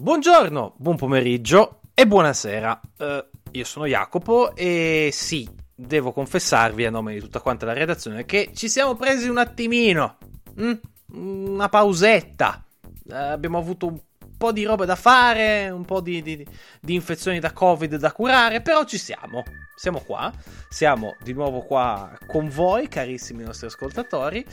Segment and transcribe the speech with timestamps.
[0.00, 2.80] Buongiorno, buon pomeriggio e buonasera.
[2.98, 3.04] Uh,
[3.50, 8.52] io sono Jacopo e sì, devo confessarvi a nome di tutta quanta la redazione che
[8.54, 10.18] ci siamo presi un attimino,
[10.60, 10.72] mm?
[11.14, 12.64] una pausetta.
[13.06, 13.98] Uh, abbiamo avuto un
[14.38, 16.46] po' di roba da fare, un po' di, di,
[16.80, 19.42] di infezioni da Covid da curare, però ci siamo
[19.78, 20.32] siamo qua,
[20.68, 24.44] siamo di nuovo qua con voi, carissimi nostri ascoltatori,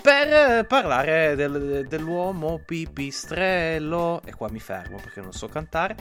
[0.00, 4.22] per parlare del, dell'uomo pipistrello.
[4.24, 5.96] E qua mi fermo perché non so cantare.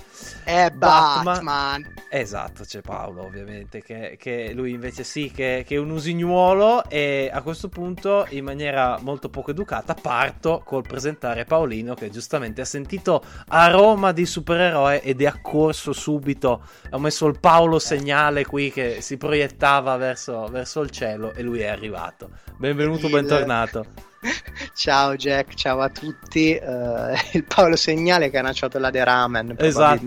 [0.45, 1.23] È Batman.
[1.23, 1.93] Batman.
[2.09, 7.29] Esatto, c'è Paolo ovviamente, che, che lui invece sì, che, che, è un usignuolo e
[7.31, 12.65] a questo punto in maniera molto poco educata parto col presentare Paolino che giustamente ha
[12.65, 19.01] sentito aroma di supereroe ed è accorso subito, ha messo il Paolo segnale qui che
[19.01, 22.29] si proiettava verso, verso il cielo e lui è arrivato.
[22.57, 23.13] Benvenuto, il...
[23.13, 24.07] bentornato.
[24.75, 26.59] Ciao Jack, ciao a tutti.
[26.61, 30.05] Uh, il Paolo Segnale che ha lanciato la The Ramen, esatto.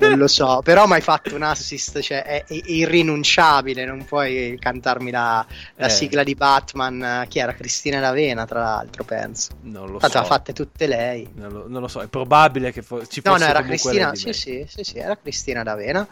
[0.00, 4.56] non lo so, però mi hai fatto un assist, cioè è, è, irrinunciabile, non puoi
[4.58, 5.44] cantarmi la,
[5.76, 5.90] la eh.
[5.90, 7.26] sigla di Batman.
[7.28, 7.54] Chi era?
[7.54, 9.50] Cristina Lavena, tra l'altro, penso.
[9.62, 10.18] Non lo Infatti, so.
[10.18, 11.28] ha fatte tutte lei.
[11.34, 14.14] Non lo, non lo, so, è probabile che fo- ci fosse No, no, era Cristina,
[14.14, 16.06] sì, sì, sì, sì, era Cristina Lavena.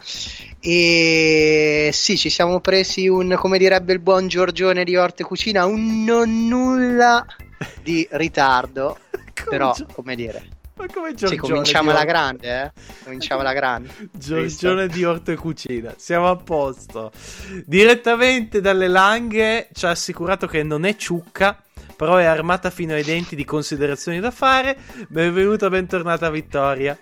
[0.59, 6.03] E sì, ci siamo presi un, come direbbe il buon Giorgione di Orte Cucina, un
[6.03, 7.25] non nulla nulla
[7.81, 8.97] di ritardo,
[9.49, 10.59] però come dire.
[10.75, 11.31] Ma come Giorgione?
[11.31, 12.71] Sì, cominciamo alla grande, eh?
[13.03, 14.09] Cominciamo alla grande.
[14.11, 17.11] Giorgione di Orto e Cucina, siamo a posto.
[17.65, 21.61] Direttamente dalle Langhe ci ha assicurato che non è ciucca,
[21.95, 24.77] però è armata fino ai denti di considerazioni da fare.
[25.07, 26.97] Benvenuta, bentornata Vittoria.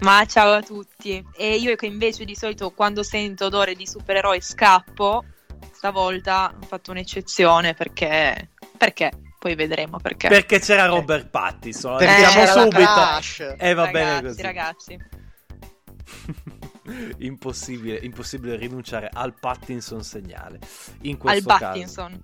[0.00, 1.24] Ma ciao a tutti.
[1.34, 5.24] E io che invece di solito quando sento odore di supereroi scappo,
[5.72, 9.10] stavolta ho fatto un'eccezione perché perché?
[9.38, 10.28] Poi vedremo perché.
[10.28, 12.00] Perché c'era Robert Pattinson.
[12.02, 13.56] Eh, Diciamo subito.
[13.58, 14.42] E eh, va ragazzi, bene così.
[14.42, 14.98] Ragazzi.
[17.18, 20.58] impossibile, impossibile rinunciare al Pattinson segnale.
[21.02, 21.72] In questo al caso.
[21.72, 22.20] Pattinson.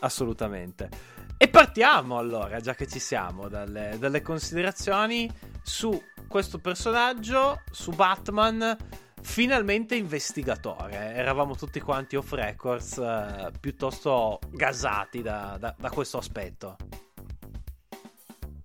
[0.00, 0.88] Assolutamente.
[1.36, 5.30] E partiamo allora, già che ci siamo, dalle, dalle considerazioni
[5.62, 8.76] su questo personaggio, su Batman
[9.24, 11.14] finalmente investigatore.
[11.14, 16.76] Eravamo tutti quanti off records, eh, piuttosto gasati da, da, da, questo aspetto.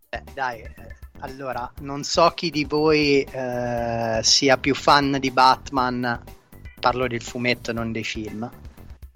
[0.10, 6.22] Eh, dai, eh, allora, non so chi di voi eh, sia più fan di Batman,
[6.80, 8.50] parlo del fumetto, non dei film.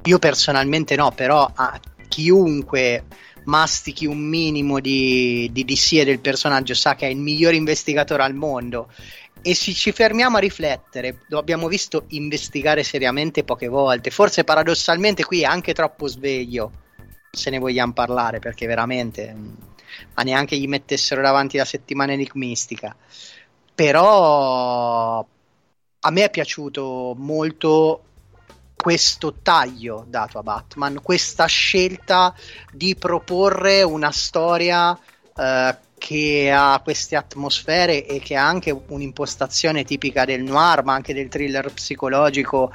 [0.06, 3.04] Io personalmente no, però a chiunque
[3.46, 8.24] mastichi un minimo di, di DC e del personaggio sa che è il miglior investigatore
[8.24, 8.90] al mondo
[9.44, 14.10] e se ci fermiamo a riflettere, lo abbiamo visto investigare seriamente poche volte.
[14.10, 16.72] Forse paradossalmente qui è anche troppo sveglio,
[17.30, 19.54] se ne vogliamo parlare, perché veramente mm,
[20.16, 22.96] ma neanche gli mettessero davanti la settimana enigmistica.
[23.76, 25.20] Però
[26.00, 28.04] a me è piaciuto molto
[28.76, 32.34] questo taglio dato a Batman, questa scelta
[32.72, 34.98] di proporre una storia
[35.36, 41.14] eh, che ha queste atmosfere e che ha anche un'impostazione tipica del noir, ma anche
[41.14, 42.74] del thriller psicologico.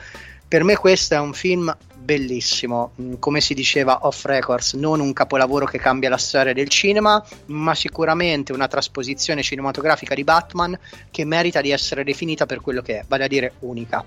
[0.48, 5.12] Per me questo è un film bellissimo, mm, come si diceva off records, non un
[5.12, 10.78] capolavoro che cambia la storia del cinema, ma sicuramente una trasposizione cinematografica di Batman
[11.10, 14.02] che merita di essere definita per quello che è, vale a dire unica.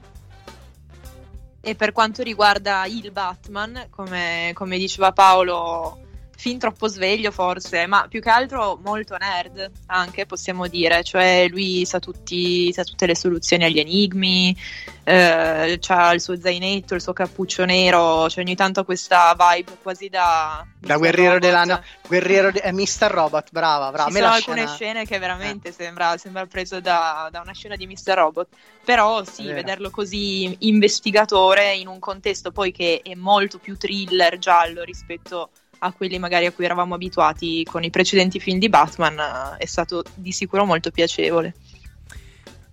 [1.62, 6.10] E per quanto riguarda il Batman, come, come diceva Paolo,
[6.42, 11.86] fin troppo sveglio forse, ma più che altro molto nerd anche possiamo dire, cioè lui
[11.86, 14.58] sa, tutti, sa tutte le soluzioni agli enigmi,
[15.04, 20.10] eh, ha il suo zainetto, il suo cappuccio nero, cioè ogni tanto questa vibe quasi
[20.10, 20.66] da...
[20.80, 21.46] Da guerriero Robot.
[21.48, 21.64] della...
[21.64, 23.12] No, guerriero de- eh, Mr.
[23.12, 24.10] Robot, brava, brava.
[24.10, 24.74] Ci sono alcune scena...
[24.74, 25.72] scene che veramente eh.
[25.72, 28.16] sembra, sembra, preso da, da, una scena di Mr.
[28.16, 28.48] Robot,
[28.84, 34.82] però sì, vederlo così investigatore in un contesto poi che è molto più thriller giallo
[34.82, 35.52] rispetto
[35.84, 39.66] a quelli magari a cui eravamo abituati con i precedenti film di Batman eh, è
[39.66, 41.54] stato di sicuro molto piacevole.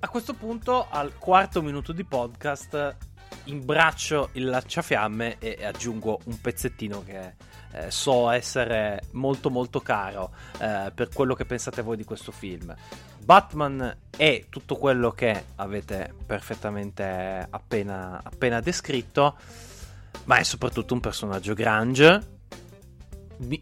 [0.00, 2.96] A questo punto, al quarto minuto di podcast,
[3.44, 7.34] imbraccio il lanciafiamme e aggiungo un pezzettino che
[7.72, 10.31] eh, so essere molto molto caro
[10.61, 12.75] eh, per quello che pensate voi di questo film.
[13.19, 19.37] Batman è tutto quello che avete perfettamente appena, appena descritto,
[20.25, 22.37] ma è soprattutto un personaggio grunge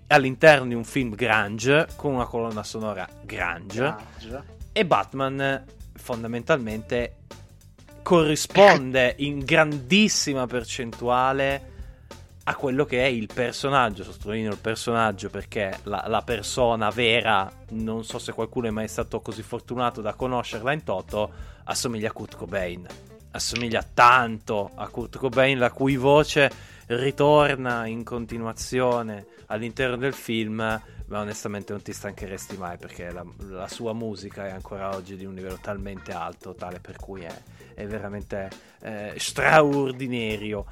[0.09, 4.43] all'interno di un film grunge con una colonna sonora grunge, grunge.
[4.73, 5.65] e Batman
[5.95, 7.17] fondamentalmente
[8.03, 11.75] corrisponde in grandissima percentuale
[12.49, 18.05] a quello che è il personaggio, sottolineo il personaggio perché la, la, persona vera, non
[18.05, 21.33] so se qualcuno è mai stato così fortunato da conoscerla in toto,
[21.65, 22.87] assomiglia a Kurt Cobain.
[23.33, 26.51] Assomiglia tanto a Kurt Cobain, la cui voce
[26.87, 33.69] ritorna in continuazione all'interno del film, ma onestamente non ti stancheresti mai perché la, la
[33.69, 37.43] sua musica è ancora oggi di un livello talmente alto, tale per cui è,
[37.75, 38.51] è veramente
[38.83, 40.67] eh, straordinario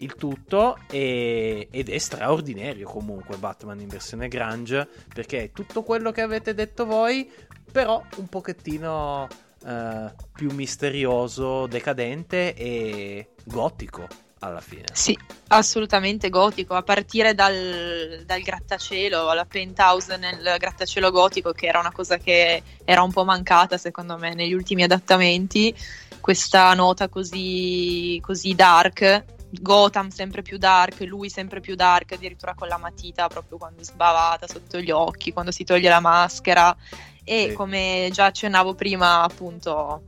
[0.00, 6.12] il tutto e, ed è straordinario comunque Batman in versione grunge perché è tutto quello
[6.12, 7.30] che avete detto voi
[7.72, 9.26] però un pochettino
[9.66, 14.84] eh, più misterioso, decadente e gotico alla fine.
[14.92, 15.16] Sì,
[15.48, 21.92] assolutamente gotico, a partire dal, dal, grattacielo, la penthouse nel grattacielo gotico, che era una
[21.92, 25.74] cosa che era un po' mancata secondo me negli ultimi adattamenti,
[26.20, 29.34] questa nota così, così dark.
[29.48, 34.46] Gotham sempre più dark, lui sempre più dark, addirittura con la matita proprio quando sbavata
[34.48, 36.76] sotto gli occhi, quando si toglie la maschera.
[37.24, 37.54] E sì.
[37.54, 40.02] come già accennavo prima, appunto,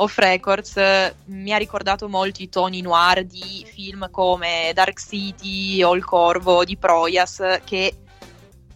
[0.00, 0.76] Off Records
[1.26, 6.64] mi ha ricordato molto i toni noir di film come Dark City o Il Corvo
[6.64, 7.94] di Proyas che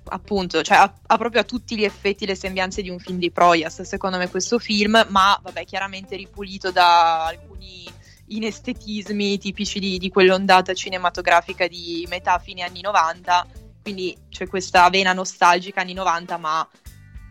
[0.04, 3.30] appunto cioè, ha, ha, proprio a tutti gli effetti le sembianze di un film di
[3.30, 7.88] Proyas secondo me questo film ma vabbè chiaramente ripulito da alcuni
[8.26, 13.46] inestetismi tipici di, di quell'ondata cinematografica di metà fine anni 90
[13.80, 16.68] quindi c'è questa vena nostalgica anni 90 ma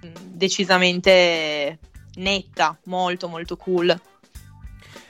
[0.02, 1.78] mh, decisamente
[2.16, 4.00] netta, molto molto cool.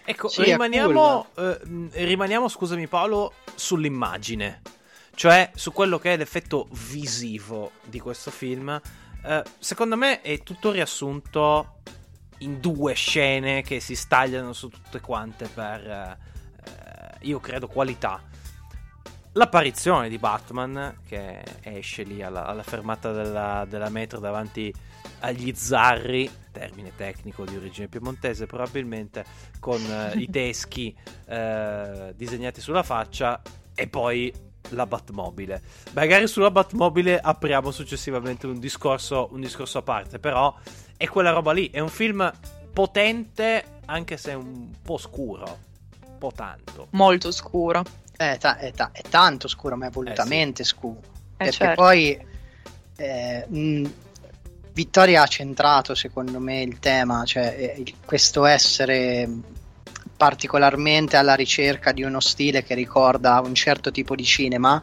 [0.03, 1.89] Ecco, sì, rimaniamo, cool.
[1.94, 4.62] eh, rimaniamo, scusami Paolo, sull'immagine,
[5.13, 8.81] cioè su quello che è l'effetto visivo di questo film.
[9.24, 11.75] Eh, secondo me è tutto riassunto
[12.39, 16.18] in due scene che si stagliano su tutte quante per, eh,
[17.21, 18.21] io credo, qualità.
[19.33, 24.74] L'apparizione di Batman che esce lì alla, alla fermata della, della metro davanti
[25.19, 29.25] agli zarri, termine tecnico di origine piemontese probabilmente,
[29.59, 30.95] con eh, i teschi
[31.27, 33.42] eh, disegnati sulla faccia
[33.74, 34.33] e poi
[34.69, 35.62] la Batmobile.
[35.94, 40.56] Magari sulla Batmobile apriamo successivamente un discorso, un discorso a parte, però
[40.98, 42.31] è quella roba lì, è un film
[42.71, 45.59] potente anche se un po' scuro,
[46.07, 46.88] un po' tanto.
[46.92, 47.83] Molto scuro.
[48.15, 50.71] È, ta- è, ta- è tanto scuro, ma è volutamente eh sì.
[50.71, 51.00] scuro.
[51.00, 51.81] Eh perché certo.
[51.81, 52.30] poi...
[52.98, 53.92] Eh, mh,
[54.74, 59.30] Vittoria ha centrato secondo me il tema, cioè eh, questo essere
[60.16, 64.82] particolarmente alla ricerca di uno stile che ricorda un certo tipo di cinema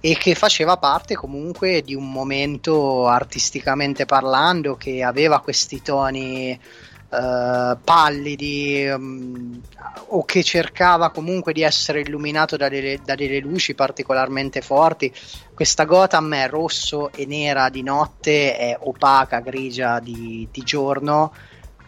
[0.00, 6.58] e che faceva parte comunque di un momento artisticamente parlando che aveva questi toni
[7.10, 9.60] uh, pallidi um,
[10.08, 15.12] o che cercava comunque di essere illuminato da delle, da delle, luci particolarmente forti.
[15.54, 21.32] Questa Gotham è rosso e nera di notte, è opaca, grigia di, di giorno,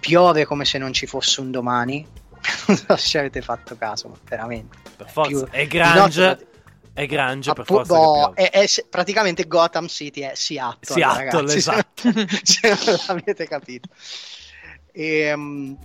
[0.01, 2.07] piove come se non ci fosse un domani.
[2.67, 4.79] non so se avete fatto caso, ma veramente.
[4.97, 6.47] Per forza, più, è grunge.
[6.95, 12.03] È grunge per forza boh, è, è, praticamente Gotham City è Seattle, Seattle ragazzi, esatto.
[12.43, 13.89] se, se l'avete capito
[14.93, 15.77] e, um,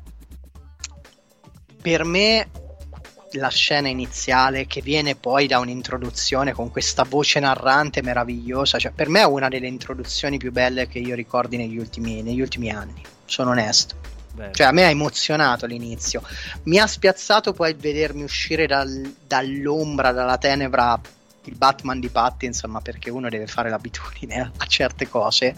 [1.81, 2.49] per me
[3.31, 9.09] la scena iniziale che viene poi da un'introduzione con questa voce narrante meravigliosa, cioè per
[9.09, 13.01] me è una delle introduzioni più belle che io ricordi negli ultimi, negli ultimi anni,
[13.25, 13.95] sono onesto.
[14.33, 14.51] Beh.
[14.53, 16.21] Cioè a me ha emozionato l'inizio,
[16.63, 20.99] mi ha spiazzato poi vedermi uscire dal, dall'ombra, dalla tenebra
[21.45, 25.55] il Batman di Patti, insomma perché uno deve fare l'abitudine a certe cose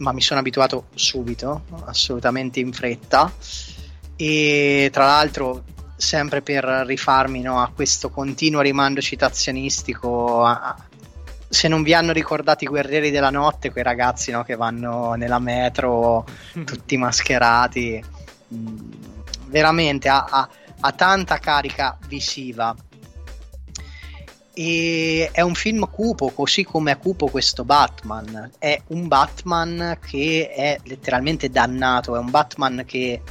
[0.00, 3.32] ma mi sono abituato subito, assolutamente in fretta.
[4.16, 5.64] E tra l'altro,
[5.96, 10.76] sempre per rifarmi no, a questo continuo rimando citazionistico, a,
[11.48, 15.38] se non vi hanno ricordato i guerrieri della notte, quei ragazzi no, che vanno nella
[15.38, 16.26] metro
[16.64, 18.02] tutti mascherati,
[18.54, 18.90] mm,
[19.46, 20.48] veramente ha, ha,
[20.80, 22.74] ha tanta carica visiva
[24.62, 28.50] e è un film cupo, così come è cupo questo Batman.
[28.58, 33.22] È un Batman che è letteralmente dannato, è un Batman che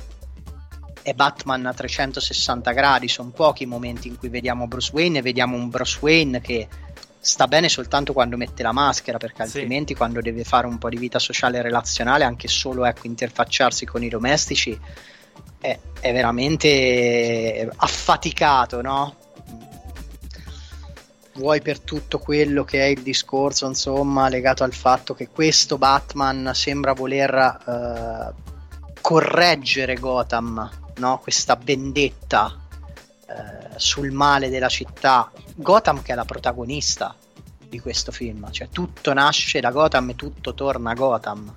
[1.04, 3.08] è Batman a 360 gradi.
[3.08, 6.68] Sono pochi i momenti in cui vediamo Bruce Wayne e vediamo un Bruce Wayne che
[7.20, 10.00] sta bene soltanto quando mette la maschera, perché altrimenti sì.
[10.00, 14.02] quando deve fare un po' di vita sociale e relazionale, anche solo ecco, interfacciarsi con
[14.02, 14.76] i domestici,
[15.60, 19.28] è, è veramente affaticato, no?
[21.40, 26.52] Vuoi per tutto quello che è il discorso, insomma, legato al fatto che questo Batman
[26.54, 28.34] sembra voler uh,
[29.00, 31.20] correggere Gotham, no?
[31.20, 32.60] Questa vendetta
[33.28, 35.32] uh, sul male della città.
[35.56, 37.16] Gotham che è la protagonista
[37.68, 41.56] di questo film, cioè tutto nasce da Gotham e tutto torna a Gotham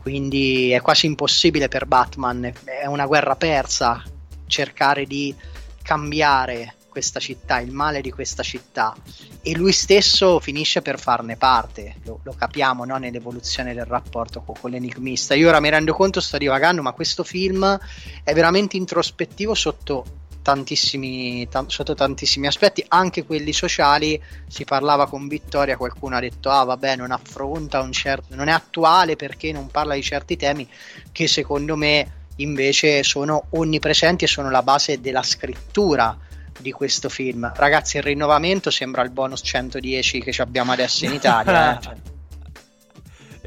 [0.00, 4.02] quindi è quasi impossibile per Batman, è una guerra persa
[4.46, 5.34] cercare di
[5.82, 8.92] cambiare questa città, il male di questa città
[9.40, 12.96] e lui stesso finisce per farne parte, lo, lo capiamo no?
[12.96, 15.34] nell'evoluzione del rapporto con, con, l'enigmista.
[15.34, 17.78] Io ora mi rendo conto, sto divagando, ma questo film
[18.24, 20.04] è veramente introspettivo sotto
[20.42, 24.20] tantissimi, t- sotto tantissimi aspetti, anche quelli sociali.
[24.48, 28.52] Si parlava con Vittoria, qualcuno ha detto: Ah, vabbè, non affronta un certo, non è
[28.52, 30.68] attuale perché non parla di certi temi
[31.12, 36.26] che secondo me invece sono onnipresenti e sono la base della scrittura
[36.58, 37.50] di questo film.
[37.54, 41.78] Ragazzi, il rinnovamento sembra il bonus 110 che abbiamo adesso in Italia.
[41.80, 42.16] eh.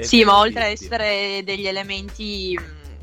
[0.01, 2.57] Sì, ma oltre a essere degli elementi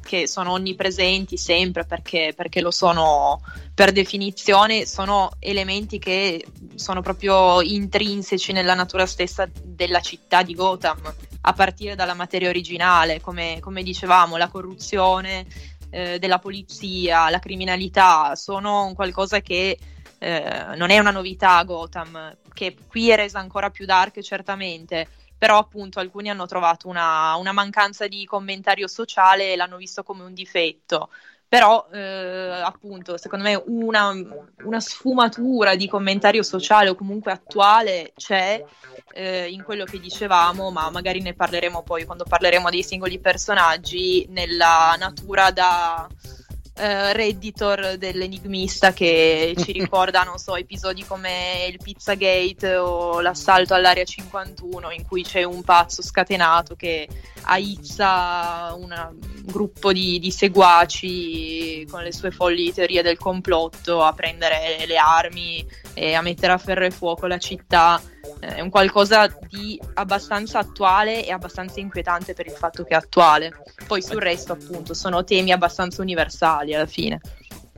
[0.08, 3.42] che sono onnipresenti sempre perché, perché, lo sono
[3.74, 6.44] per definizione, sono elementi che
[6.76, 13.20] sono proprio intrinseci nella natura stessa della città di Gotham, a partire dalla materia originale,
[13.20, 15.46] come, come dicevamo, la corruzione
[15.90, 19.78] eh, della polizia, la criminalità, sono qualcosa che
[20.18, 25.06] eh, non è una novità Gotham, che qui è resa ancora più dark certamente,
[25.38, 30.24] però appunto alcuni hanno trovato una, una mancanza di commentario sociale e l'hanno visto come
[30.24, 31.10] un difetto.
[31.48, 34.12] Però eh, appunto secondo me una,
[34.64, 38.62] una, sfumatura di commentario sociale o comunque attuale c'è
[39.14, 44.26] eh, in quello che dicevamo ma magari ne parleremo poi quando parleremo dei singoli personaggi
[44.28, 46.06] nella natura da
[46.78, 54.04] uh, Redditor dell'enigmista che ci ricorda, non so, episodi come il Pizzagate o l'assalto all'area
[54.04, 57.08] 51 in cui c'è un pazzo scatenato che
[57.42, 64.12] aizza una, un gruppo di, di, seguaci con le sue folli teorie del complotto a
[64.12, 68.00] prendere le armi e a mettere a ferro e fuoco la città.
[68.00, 72.96] eh, è un qualcosa di abbastanza attuale e abbastanza inquietante per il fatto che è
[72.96, 73.62] attuale.
[73.86, 77.20] Poi sul resto, appunto, sono temi abbastanza universali alla fine.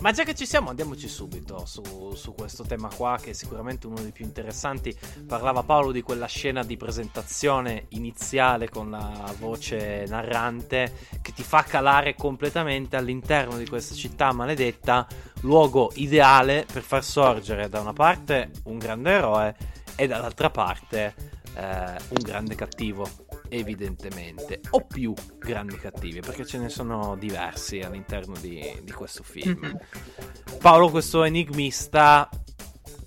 [0.00, 3.86] Ma già che ci siamo, andiamoci subito su, su, questo tema qua, che è sicuramente
[3.86, 4.96] uno dei più interessanti.
[5.26, 10.90] Parlava Paolo di quella scena di presentazione iniziale con la voce narrante
[11.20, 15.06] che ti fa calare completamente all'interno di questa città maledetta,
[15.42, 19.56] luogo ideale per far sorgere da una parte un grande eroe
[20.00, 21.14] e dall'altra parte
[21.56, 23.06] eh, un grande cattivo,
[23.50, 29.60] evidentemente, o più grandi cattivi, perché ce ne sono diversi all'interno di, di questo film.
[29.62, 30.56] Mm-hmm.
[30.58, 32.30] Paolo, questo enigmista,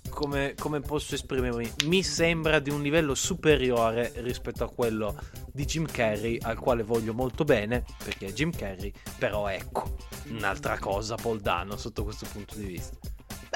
[0.09, 1.67] come, come, posso esprimermi?
[1.85, 5.15] Mi sembra di un livello superiore rispetto a quello
[5.51, 9.95] di Jim Carrey, al quale voglio molto bene, perché è Jim Carrey, però ecco,
[10.27, 13.12] un'altra cosa Paul Dano sotto questo punto di vista.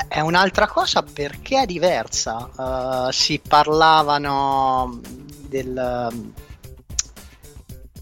[0.07, 2.49] È un'altra cosa perché è diversa.
[2.55, 5.01] Uh, si parlavano
[5.47, 6.33] del.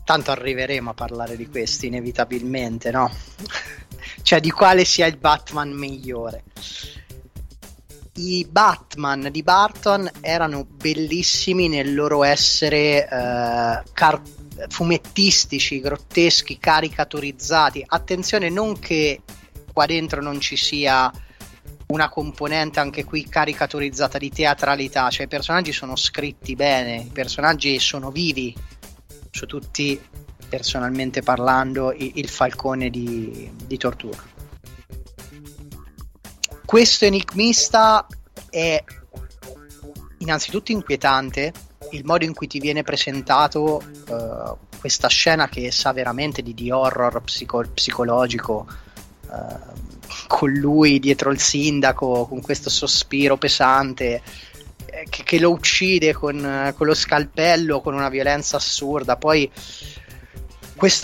[0.04, 3.10] Tanto arriveremo a parlare di questi inevitabilmente, no?
[4.22, 6.44] cioè di quale sia il Batman migliore.
[8.16, 14.22] I Batman di Barton erano bellissimi nel loro essere uh, car-
[14.68, 17.84] fumettistici, grotteschi, caricaturizzati.
[17.86, 19.22] Attenzione, non che
[19.74, 21.12] qua dentro non ci sia
[21.88, 27.80] una componente anche qui caricaturizzata di teatralità, cioè i personaggi sono scritti bene, i personaggi
[27.80, 28.56] sono vivi,
[29.30, 30.02] su tutti
[30.48, 34.24] personalmente parlando il falcone di, di Tortura.
[36.66, 38.08] Questo enigmista
[38.50, 38.84] è
[40.20, 41.54] innanzitutto inquietante,
[41.92, 46.72] il modo in cui ti viene presentato uh, questa scena che sa veramente di, di
[46.72, 48.66] horror psico- psicologico.
[50.28, 54.22] Con lui dietro il sindaco, con questo sospiro pesante
[54.86, 59.18] eh, che, che, lo uccide con, con, lo scalpello, con una violenza assurda.
[59.18, 59.50] Poi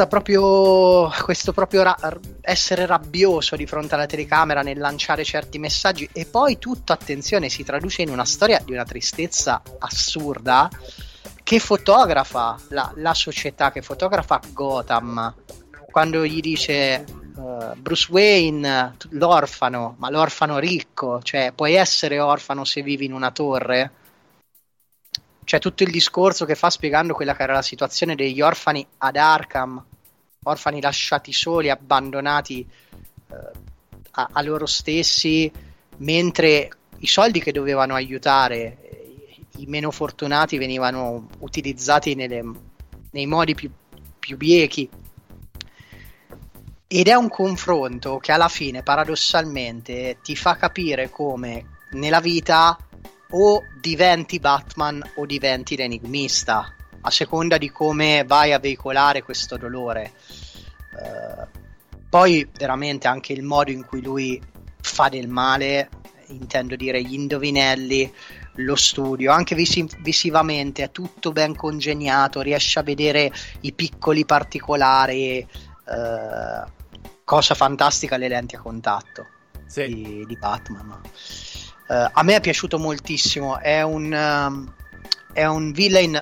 [0.07, 6.07] proprio, questo proprio ra- essere rabbioso di fronte alla telecamera nel lanciare certi messaggi.
[6.11, 10.69] E poi tutto, attenzione, si traduce in una storia di una tristezza assurda.
[11.43, 15.33] Che fotografa la, la società, che fotografa Gotham?
[15.89, 17.03] Quando gli dice
[17.35, 23.31] uh, Bruce Wayne, l'orfano, ma l'orfano ricco, cioè puoi essere orfano se vivi in una
[23.31, 23.91] torre?
[25.43, 29.15] C'è tutto il discorso che fa spiegando quella che era la situazione degli orfani ad
[29.15, 29.83] Arkham,
[30.43, 32.65] orfani lasciati soli, abbandonati
[33.29, 33.35] eh,
[34.11, 35.51] a, a, loro stessi,
[35.97, 36.69] mentre
[36.99, 42.43] i soldi che dovevano aiutare eh, i meno fortunati venivano utilizzati nelle,
[43.11, 43.69] nei modi più,
[44.19, 44.89] più biechi.
[46.93, 52.77] Ed è un confronto che alla fine, paradossalmente, ti fa capire come nella vita
[53.29, 60.11] o diventi Batman o diventi l'enigmista, a seconda di come vai a veicolare questo dolore.
[60.91, 61.59] Uh,
[62.09, 64.41] poi veramente anche il modo in cui lui
[64.81, 65.89] fa del male,
[66.27, 68.13] intendo dire gli indovinelli,
[68.55, 73.31] lo studio, anche vis- visivamente è tutto ben congegnato, riesce a vedere
[73.61, 75.47] i piccoli particolari,
[75.85, 76.79] uh,
[77.31, 79.25] cosa fantastica le lenti a contatto
[79.65, 79.85] sì.
[79.85, 80.99] di, di Batman.
[81.87, 84.73] Uh, a me è piaciuto moltissimo, è un, um,
[85.31, 86.21] è un villain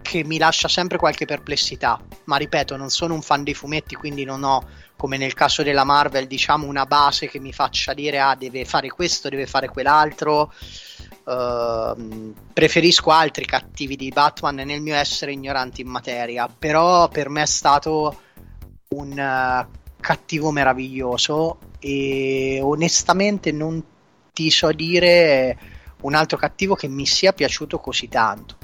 [0.00, 4.22] che mi lascia sempre qualche perplessità, ma ripeto, non sono un fan dei fumetti, quindi
[4.22, 4.64] non ho,
[4.96, 8.90] come nel caso della Marvel, diciamo una base che mi faccia dire ah, deve fare
[8.90, 10.52] questo, deve fare quell'altro.
[11.24, 17.42] Uh, preferisco altri cattivi di Batman nel mio essere ignorante in materia, però per me
[17.42, 18.20] è stato
[18.90, 23.82] un uh, cattivo meraviglioso e onestamente non
[24.32, 25.58] ti so dire
[26.02, 28.56] un altro cattivo che mi sia piaciuto così tanto.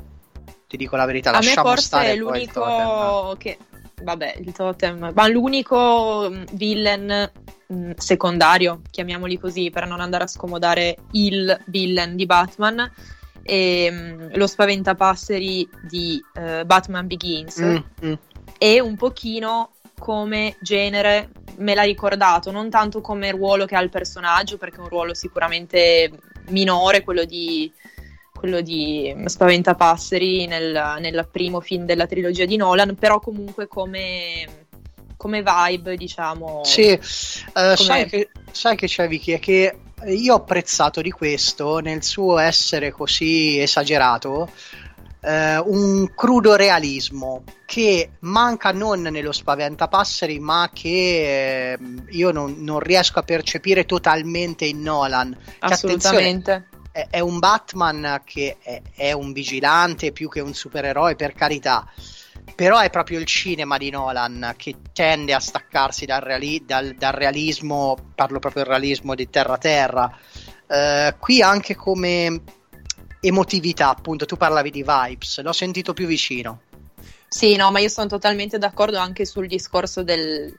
[0.68, 3.58] Ti dico la verità, a lasciamo me forse stare è l'unico che
[4.02, 7.30] vabbè, il totem, ma l'unico mm, villain
[7.72, 12.90] mm, secondario, chiamiamoli così, per non andare a scomodare il villain di Batman
[13.42, 17.76] e um, lo spaventapasseri di uh, Batman Begins mm,
[18.06, 18.12] mm.
[18.58, 23.90] e un pochino come genere me l'ha ricordato, non tanto come ruolo che ha il
[23.90, 26.10] personaggio, perché è un ruolo sicuramente
[26.48, 27.70] minore, quello di,
[28.32, 34.66] quello di Spaventapasseri nel, nel primo film della trilogia di Nolan, però comunque come,
[35.16, 36.62] come vibe, diciamo.
[36.64, 41.78] Sì, uh, sai, che, sai che c'è Vicky, è che io ho apprezzato di questo
[41.78, 44.50] nel suo essere così esagerato
[45.24, 51.78] eh, un crudo realismo che manca non nello Spaventapasseri, ma che eh,
[52.10, 55.36] io non, non, riesco a percepire totalmente in Nolan.
[55.60, 56.68] Assolutamente.
[56.92, 61.88] È, è, un Batman che è, è un vigilante più che un supereroe, per carità
[62.54, 67.12] però è proprio il cinema di Nolan che tende a staccarsi dal, reali- dal, dal
[67.12, 70.14] realismo, parlo proprio del realismo di terra terra.
[70.66, 72.42] Uh, qui anche come
[73.26, 76.60] emotività, appunto, tu parlavi di vibes, l'ho sentito più vicino.
[77.26, 80.56] Sì, no, ma io sono totalmente d'accordo anche sul discorso del,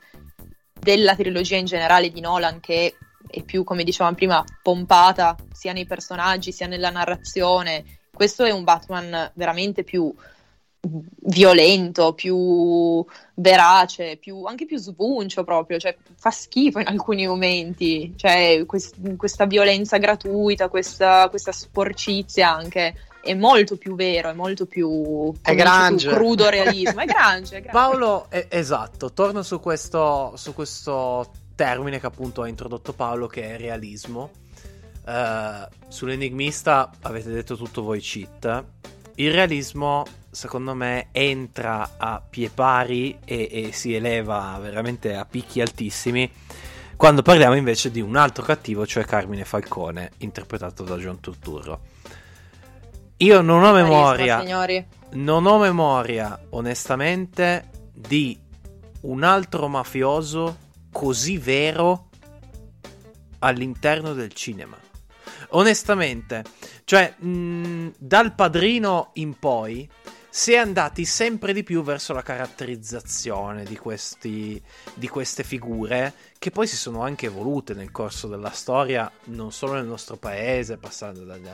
[0.73, 2.95] della trilogia in generale di Nolan che
[3.28, 7.99] è più, come dicevamo prima, pompata sia nei personaggi sia nella narrazione.
[8.12, 10.13] Questo è un Batman veramente più
[11.21, 13.03] violento, più
[13.35, 19.45] verace, più, anche più svuncio proprio, cioè fa schifo in alcuni momenti, cioè quest- questa
[19.45, 26.09] violenza gratuita, questa, questa, sporcizia anche è molto più vero, è molto più, è più
[26.09, 27.61] crudo realismo, è grande.
[27.71, 33.55] Paolo, è, esatto, torno su questo, su questo termine che appunto ha introdotto Paolo che
[33.55, 34.29] è realismo.
[35.05, 38.63] Uh, sull'enigmista avete detto tutto voi cheat.
[39.15, 45.62] Il realismo secondo me entra a pie pari e, e si eleva veramente a picchi
[45.62, 46.30] altissimi
[46.95, 51.82] quando parliamo invece di un altro cattivo, cioè Carmine Falcone, interpretato da John Turturro.
[53.17, 54.86] Io non ho memoria, signori.
[55.12, 58.39] non ho memoria, onestamente, di
[59.01, 60.58] un altro mafioso
[60.91, 62.10] così vero
[63.39, 64.78] all'interno del cinema.
[65.55, 66.43] Onestamente,
[66.83, 69.89] cioè, mh, dal padrino in poi,
[70.29, 74.61] si è andati sempre di più verso la caratterizzazione di, questi,
[74.93, 79.75] di queste figure che poi si sono anche evolute nel corso della storia, non solo
[79.75, 81.51] nel nostro paese, passando dagli uh,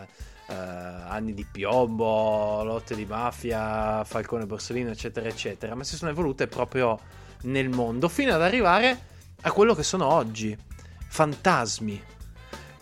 [0.48, 7.00] anni di piombo, lotte di mafia, Falcone Borsellino, eccetera, eccetera, ma si sono evolute proprio
[7.44, 9.00] nel mondo, fino ad arrivare
[9.42, 10.58] a quello che sono oggi,
[11.08, 12.21] fantasmi.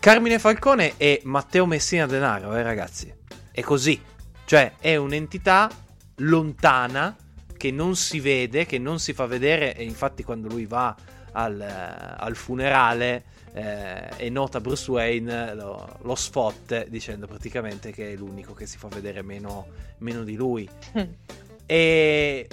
[0.00, 3.12] Carmine Falcone e Matteo Messina Denaro, eh ragazzi,
[3.52, 4.00] è così.
[4.46, 5.70] Cioè, è un'entità
[6.16, 7.14] lontana
[7.54, 10.96] che non si vede, che non si fa vedere e infatti quando lui va
[11.32, 18.14] al, eh, al funerale eh, e nota Bruce Wayne lo, lo, spot dicendo praticamente che
[18.14, 19.66] è l'unico che si fa vedere meno,
[19.98, 20.68] meno di lui.
[21.66, 22.48] E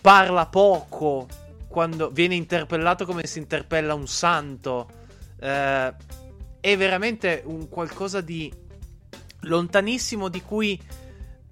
[0.00, 1.26] parla poco
[1.66, 4.88] quando viene interpellato come si interpella un santo.
[5.38, 5.92] Eh,
[6.62, 8.50] è veramente un qualcosa di
[9.40, 10.80] lontanissimo di cui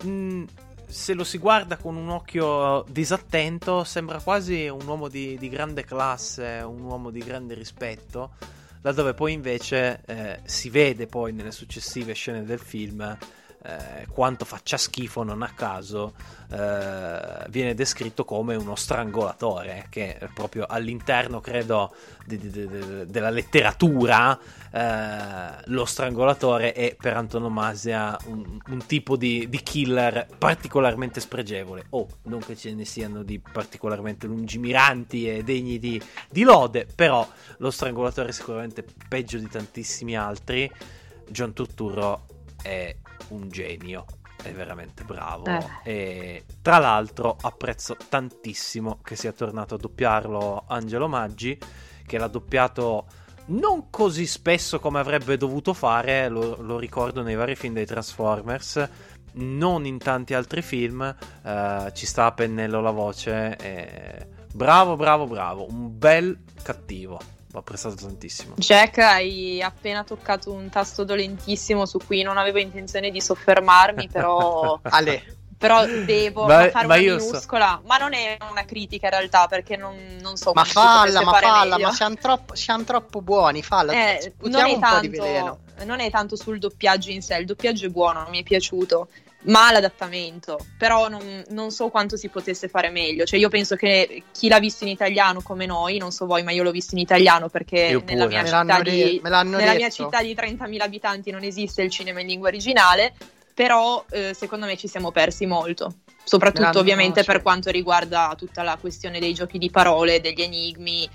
[0.05, 0.45] mh,
[0.87, 5.85] se lo si guarda con un occhio disattento, sembra quasi un uomo di, di grande
[5.85, 8.35] classe, un uomo di grande rispetto,
[8.83, 13.19] laddove poi invece eh, si vede poi nelle successive scene del film
[13.63, 16.15] eh, quanto faccia schifo non a caso
[16.51, 21.95] eh, viene descritto come uno strangolatore che proprio all'interno credo
[22.25, 24.39] di, di, di, della letteratura
[24.73, 31.87] eh, lo strangolatore è per antonomasia un, un tipo di, killer particolarmente spregevole.
[31.91, 36.87] O oh, non che ce ne siano di particolarmente lungimiranti e degni di, di lode
[36.95, 40.71] però lo strangolatore è sicuramente peggio di tantissimi altri.
[41.29, 42.27] John Turturro
[42.63, 42.95] è
[43.29, 44.05] un genio,
[44.43, 45.47] è veramente bravo.
[45.47, 45.65] Eh.
[45.85, 51.59] E tra l'altro apprezzo tantissimo che sia tornato a doppiarlo Angelo Maggi,
[52.07, 53.07] che l'ha doppiato
[53.47, 58.89] non così spesso come avrebbe dovuto fare, lo, lo ricordo nei vari film dei Transformers,
[59.33, 63.57] non in tanti altri film, eh, ci sta a pennello la voce.
[63.57, 64.29] E...
[64.53, 68.55] Bravo, bravo, bravo, un bel cattivo ho apprezzato tantissimo.
[68.57, 74.79] Jack, hai appena toccato un tasto dolentissimo su cui non avevo intenzione di soffermarmi, però...
[74.89, 75.37] Ale.
[75.61, 77.87] Però devo ma, fare ma una minuscola, so.
[77.87, 81.77] ma non è una critica in realtà perché non, non so Ma falla, ma falla,
[81.77, 81.89] meglio.
[81.89, 83.93] ma siamo troppo, siamo troppo buoni, falla.
[83.93, 88.27] Eh, non, è tanto, non è tanto sul doppiaggio in sé, il doppiaggio è buono,
[88.31, 89.09] mi è piaciuto
[89.43, 93.25] ma l'adattamento, però non, non, so quanto si potesse fare meglio.
[93.25, 96.51] Cioè, io penso che chi l'ha visto in italiano come noi, non so voi, ma
[96.51, 100.81] io l'ho visto in italiano perché nella, mia città, di, nella mia città di 30.000
[100.81, 103.15] abitanti non esiste il cinema in lingua originale.
[103.53, 108.79] Però eh, secondo me ci siamo persi molto, soprattutto ovviamente per quanto riguarda tutta la
[108.81, 111.07] questione dei giochi di parole, degli enigmi,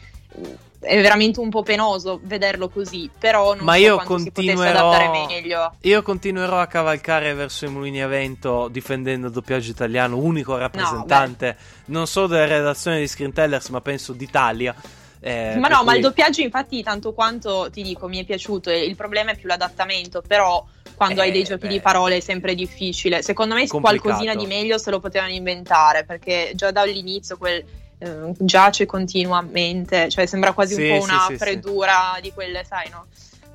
[0.85, 6.59] è veramente un po' penoso vederlo così, però non Ma so io continuerò, Io continuerò
[6.59, 12.07] a cavalcare verso i mulini a vento difendendo il doppiaggio italiano, unico rappresentante no, non
[12.07, 14.75] solo della redazione di Screen Tellers, ma penso d'Italia.
[15.19, 15.85] Eh, ma no, cui...
[15.85, 19.47] ma il doppiaggio infatti tanto quanto ti dico mi è piaciuto, il problema è più
[19.47, 20.63] l'adattamento, però
[20.95, 21.73] quando eh, hai dei eh, giochi beh.
[21.73, 23.23] di parole è sempre difficile.
[23.23, 24.01] Secondo me Complicato.
[24.01, 27.63] qualcosina di meglio se lo potevano inventare, perché già dall'inizio quel
[28.05, 32.21] eh, giace continuamente, cioè sembra quasi sì, un po' una sì, freddura sì.
[32.21, 33.07] di quelle, sai, no?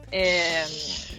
[0.08, 0.64] Eh,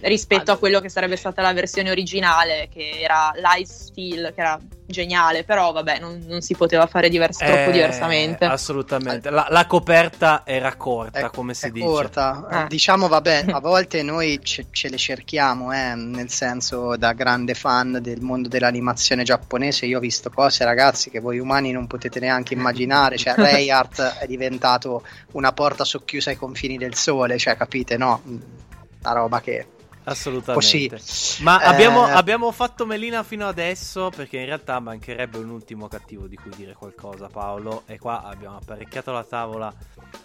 [0.02, 0.52] rispetto allora.
[0.54, 4.60] a quello che sarebbe stata la versione originale, che era Lice Steel, che era
[4.92, 8.44] geniale, però vabbè, non, non si poteva fare divers- eh, troppo diversamente.
[8.44, 11.84] Assolutamente, la, la, coperta era corta, è, come si dice.
[11.84, 12.68] Corta, eh.
[12.68, 17.98] diciamo vabbè, a volte noi ce, ce le cerchiamo, eh, nel senso da grande fan
[18.00, 22.54] del mondo dell'animazione giapponese, io ho visto cose ragazzi che voi umani non potete neanche
[22.54, 28.22] immaginare, cioè Rayart è diventato una porta socchiusa ai confini del sole, cioè capite, no?
[28.24, 29.66] Una roba che
[30.04, 30.96] Assolutamente.
[30.96, 31.42] Così.
[31.42, 31.66] Ma eh...
[31.66, 36.50] abbiamo, abbiamo, fatto melina fino adesso perché in realtà mancherebbe un ultimo cattivo di cui
[36.56, 37.82] dire qualcosa, Paolo.
[37.86, 39.72] E qua abbiamo apparecchiato la tavola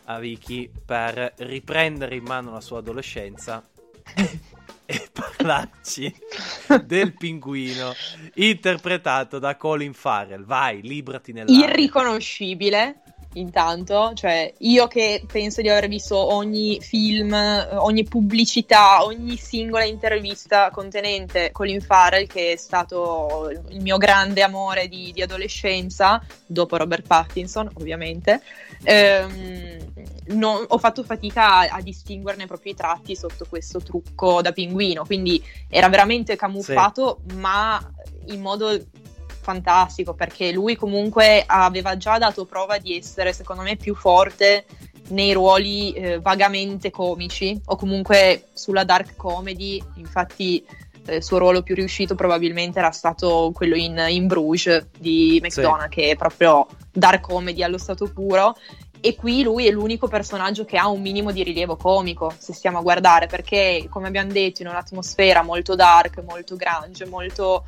[0.05, 3.63] a Vicky per riprendere in mano la sua adolescenza
[4.85, 6.15] e parlarci
[6.85, 7.93] del pinguino
[8.35, 10.43] interpretato da Colin Farrell.
[10.45, 11.67] Vai, librati nell'aria.
[11.67, 13.01] Irriconoscibile
[13.33, 20.69] intanto, cioè io che penso di aver visto ogni film, ogni pubblicità, ogni singola intervista
[20.71, 27.05] contenente Colin Farrell, che è stato il mio grande amore di, di adolescenza, dopo Robert
[27.05, 28.41] Pattinson ovviamente,
[28.83, 29.77] ehm,
[30.27, 35.05] non, ho fatto fatica a, a, distinguerne proprio i tratti sotto questo trucco da pinguino,
[35.05, 37.35] quindi era veramente camuffato, sì.
[37.35, 37.79] ma
[38.27, 38.77] in modo
[39.47, 44.65] fantastico perché lui comunque aveva già dato prova di essere secondo me più forte
[45.09, 50.65] nei ruoli eh, vagamente comici o comunque sulla dark comedy infatti
[51.05, 55.83] eh, il suo ruolo più riuscito probabilmente era stato quello in, in Bruges di McDonagh
[55.83, 55.89] sì.
[56.01, 58.53] che è proprio dark comedy allo stato puro
[58.99, 62.79] e qui lui è l'unico personaggio che ha un minimo di rilievo comico, se stiamo
[62.79, 67.63] a guardare, perché come abbiamo detto in un'atmosfera molto dark, molto grunge, molto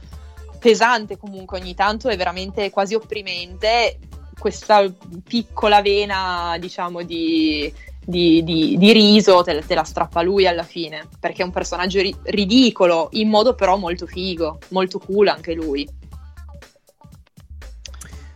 [0.59, 3.97] pesante comunque ogni tanto, è veramente quasi opprimente
[4.37, 4.85] questa
[5.23, 7.71] piccola vena, diciamo, di,
[8.05, 12.01] di, di, di riso te, te, la strappa lui alla fine, perché è un personaggio
[12.01, 15.87] ri- ridicolo, in modo però molto figo, molto cool anche lui.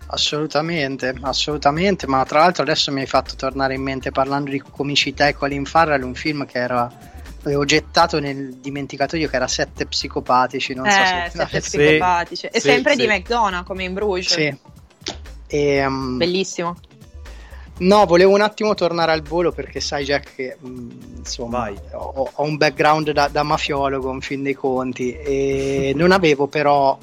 [0.08, 5.28] Assolutamente, assolutamente, ma tra l'altro adesso mi hai fatto tornare in mente parlando di comicità
[5.28, 6.88] e Colin Farrell, un film che era
[7.48, 10.74] avevo gettato nel dimenticatoio che era Sette Psicopatici.
[10.74, 12.48] Non eh, so se Sette Psicopatici.
[12.48, 13.02] È sì, sempre sì.
[13.02, 14.34] di McDonald's come in Bruges.
[14.34, 14.58] Sì.
[15.48, 16.76] E, um, Bellissimo.
[17.80, 22.30] No, volevo un attimo tornare al volo perché sai Jack che mh, mm, insomma ho,
[22.34, 26.98] ho, un background da, da mafiologo in fin dei conti e non avevo però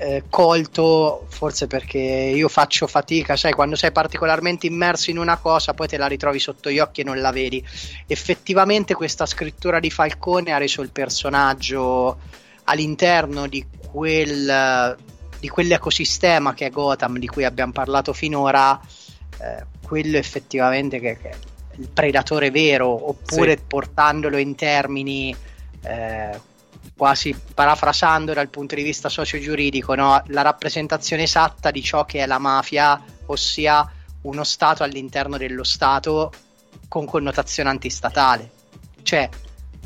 [0.00, 5.74] eh, colto, forse perché io faccio fatica, sai, quando sei particolarmente immerso in una cosa,
[5.74, 7.62] poi te la ritrovi sotto gli occhi e non la vedi.
[8.06, 12.18] Effettivamente questa scrittura di Falcone ha reso il personaggio
[12.64, 14.96] all'interno di quel
[15.38, 18.78] di quell'ecosistema che è Gotham di cui abbiamo parlato finora,
[19.38, 21.36] eh, quello effettivamente che, che, è
[21.76, 23.64] il predatore vero, oppure sì.
[23.66, 25.34] portandolo in termini
[25.82, 26.40] eh,
[27.00, 30.22] quasi parafrasando dal punto di vista socio-giuridico, no?
[30.26, 36.30] la rappresentazione esatta di ciò che è la mafia, ossia uno Stato all'interno dello Stato
[36.88, 38.50] con connotazione antistatale.
[39.02, 39.30] Cioè,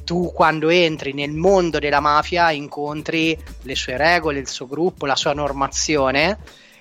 [0.03, 5.15] tu quando entri nel mondo della mafia incontri le sue regole, il suo gruppo, la
[5.15, 6.39] sua normazione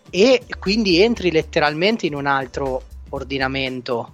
[0.10, 4.14] e quindi entri letteralmente in un altro ordinamento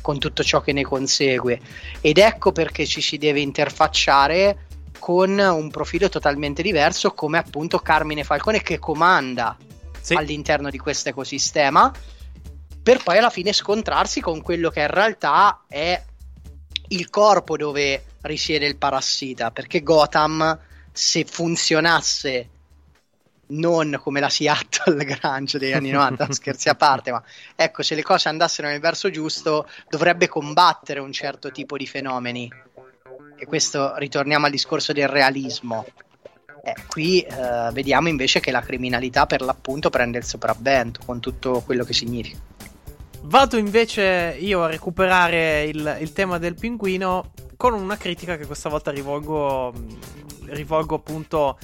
[0.00, 1.60] con tutto ciò che ne consegue
[2.00, 4.70] ed ecco perché ci si deve interfacciare
[5.02, 9.56] con un profilo totalmente diverso come appunto Carmine Falcone che comanda
[10.00, 10.14] sì.
[10.14, 11.92] all'interno di questo ecosistema
[12.80, 16.00] per poi alla fine scontrarsi con quello che in realtà è
[16.90, 20.58] il corpo dove risiede il parassita, perché Gotham,
[20.92, 22.48] se funzionasse
[23.52, 27.22] non come la Seattle Grange degli anni 90, scherzi a parte, ma
[27.54, 32.50] ecco, se le cose andassero nel verso giusto, dovrebbe combattere un certo tipo di fenomeni.
[33.42, 35.84] E questo ritorniamo al discorso del realismo.
[36.62, 41.60] Eh, qui eh, vediamo invece che la criminalità per l'appunto prende il sopravvento con tutto
[41.66, 42.38] quello che significa.
[43.22, 48.68] Vado invece io a recuperare il, il tema del pinguino con una critica che questa
[48.68, 49.74] volta rivolgo,
[50.44, 51.58] rivolgo appunto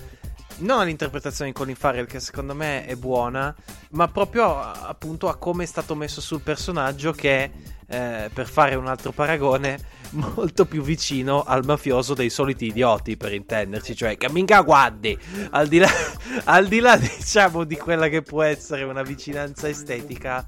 [0.59, 3.55] non all'interpretazione di Colin Farrell che secondo me è buona,
[3.91, 7.51] ma proprio appunto a come è stato messo sul personaggio che,
[7.87, 9.79] eh, per fare un altro paragone,
[10.11, 15.17] molto più vicino al mafioso dei soliti idioti, per intenderci, cioè che mica guardi,
[15.51, 15.91] al di là,
[16.45, 20.47] al di là diciamo di quella che può essere una vicinanza estetica,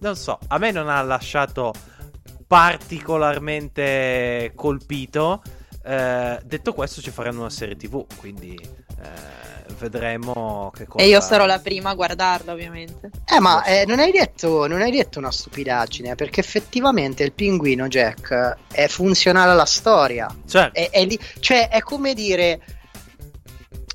[0.00, 1.72] non so, a me non ha lasciato
[2.46, 5.42] particolarmente colpito.
[5.86, 11.04] Eh, detto questo, ci faranno una serie TV, quindi eh, vedremo che cosa.
[11.04, 13.10] E io sarò la prima a guardarla, ovviamente.
[13.24, 17.86] Eh, ma eh, non, hai detto, non hai detto una stupidaggine, perché effettivamente il pinguino
[17.86, 20.34] Jack è funzionale alla storia.
[20.44, 20.76] Certo.
[20.76, 21.06] È, è,
[21.38, 22.60] cioè, è come dire.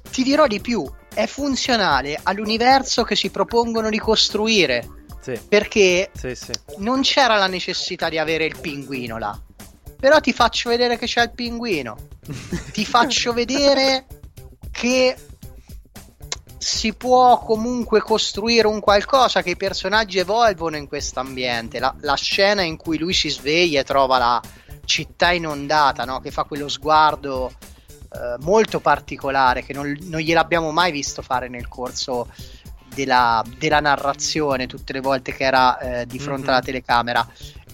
[0.10, 5.40] Ti dirò di più, è funzionale all'universo che si propongono di costruire sì.
[5.48, 6.52] Perché sì, sì.
[6.78, 9.40] non c'era la necessità di avere il pinguino là.
[10.02, 11.96] Però ti faccio vedere che c'è il pinguino.
[12.74, 14.08] ti faccio vedere
[14.72, 15.16] che
[16.58, 21.78] si può comunque costruire un qualcosa che i personaggi evolvono in questo ambiente.
[21.78, 24.42] La, la, scena in cui lui si sveglia e trova la
[24.86, 26.20] città inondata, no?
[26.20, 27.52] che fa quello sguardo
[28.12, 32.28] eh, molto particolare che non, non gliel'abbiamo mai visto fare nel corso
[32.94, 36.50] della, della narrazione tutte le volte che era eh, di fronte mm-hmm.
[36.50, 37.28] alla telecamera.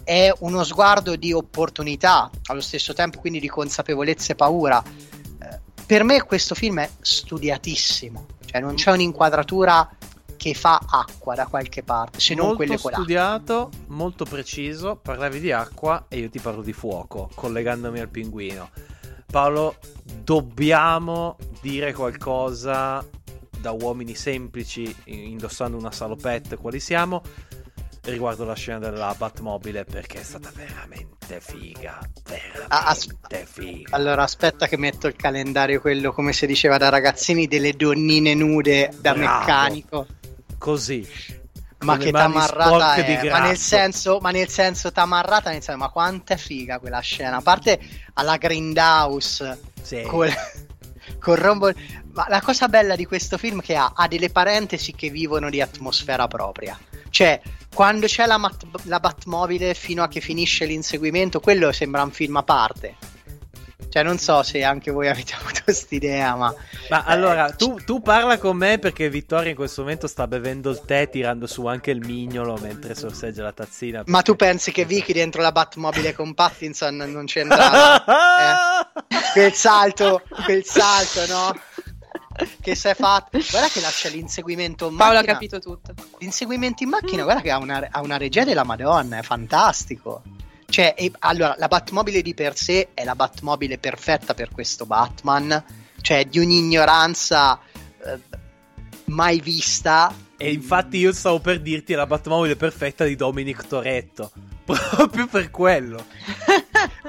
[0.08, 4.82] È uno sguardo di opportunità, allo stesso tempo quindi di consapevolezza e paura.
[4.82, 9.98] Eh, per me questo film è studiatissimo, cioè non c'è un'inquadratura
[10.38, 13.02] che fa acqua da qualche parte, se non quelle colate.
[13.02, 18.70] studiato, molto preciso, parlavi di acqua e io ti parlo di fuoco, collegandomi al pinguino.
[19.30, 19.76] Paolo,
[20.24, 23.06] dobbiamo dire qualcosa
[23.60, 27.22] da uomini semplici indossando una salopette quali siamo
[28.12, 33.08] riguardo la scena della Batmobile perché è stata veramente figa veramente ah, as-
[33.46, 38.34] figa allora aspetta che metto il calendario quello come si diceva da ragazzini delle donnine
[38.34, 39.40] nude da Bravo.
[39.40, 40.08] meccanico
[40.58, 41.36] così
[41.80, 46.34] ma che tamarrata è ma nel, senso, ma nel senso tamarrata nel senso ma quanto
[46.34, 47.80] è figa quella scena a parte
[48.14, 50.02] alla Grindhouse sì.
[50.02, 50.32] col,
[51.20, 51.72] col rombo
[52.18, 55.52] ma la cosa bella di questo film è che ha, ha delle parentesi che vivono
[55.52, 56.76] di atmosfera propria.
[57.12, 57.40] Cioè,
[57.78, 62.38] quando c'è la, mat- la Batmobile fino a che finisce l'inseguimento, quello sembra un film
[62.38, 62.96] a parte.
[63.88, 66.52] Cioè, non so se anche voi avete avuto quest'idea, ma.
[66.90, 70.72] Ma eh, allora, tu, tu, parla con me perché Vittoria in questo momento sta bevendo
[70.72, 74.02] il tè, tirando su anche il mignolo mentre sorseggia la tazzina.
[74.08, 78.02] Ma tu pensi che Vicky dentro la Batmobile con Pattinson non c'entra?
[79.06, 79.14] eh?
[79.34, 81.56] Quel salto, quel salto, no?
[82.62, 83.40] Che si è fatto.
[83.50, 85.14] Guarda che lascia l'inseguimento in macchina.
[85.14, 85.94] Paolo ha capito tutto.
[86.20, 90.22] L'inseguimento in macchina, guarda che ha una, ha una regia della Madonna, è fantastico.
[90.70, 95.64] Cioè, e, allora, la Batmobile di per sé è la Batmobile perfetta per questo Batman.
[96.02, 97.60] Cioè, di un'ignoranza
[98.06, 98.20] eh,
[99.06, 100.14] mai vista.
[100.38, 104.32] E infatti io stavo per dirti la Batmobile perfetta di Dominic Toretto.
[104.66, 106.06] Proprio per quello.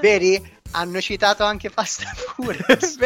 [0.01, 0.57] Vedi?
[0.73, 2.97] Hanno citato anche Fast and Furious.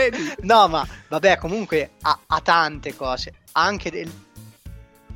[0.40, 3.34] no, ma vabbè, comunque ha, ha tante cose.
[3.52, 4.10] Anche del.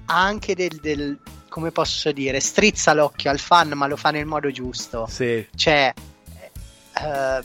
[0.07, 1.19] Anche del, del.
[1.49, 2.41] Come posso dire?
[2.41, 5.07] Strizza l'occhio al fan, ma lo fa nel modo giusto.
[5.09, 5.47] Sì.
[5.55, 5.93] Cioè.
[6.99, 7.45] Uh,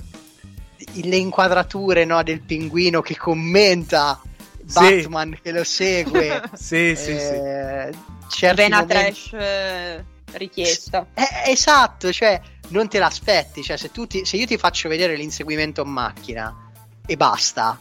[0.93, 4.19] le inquadrature no, del pinguino che commenta
[4.63, 5.41] Batman sì.
[5.41, 6.41] che lo segue.
[6.53, 7.91] sì, sì, eh,
[8.27, 8.53] sì.
[8.53, 9.29] Vena momenti...
[9.29, 11.07] trash eh, richiesta.
[11.13, 12.39] Eh, esatto, cioè
[12.71, 13.63] non te l'aspetti.
[13.63, 16.71] Cioè, se, ti, se io ti faccio vedere l'inseguimento in macchina
[17.05, 17.79] e basta,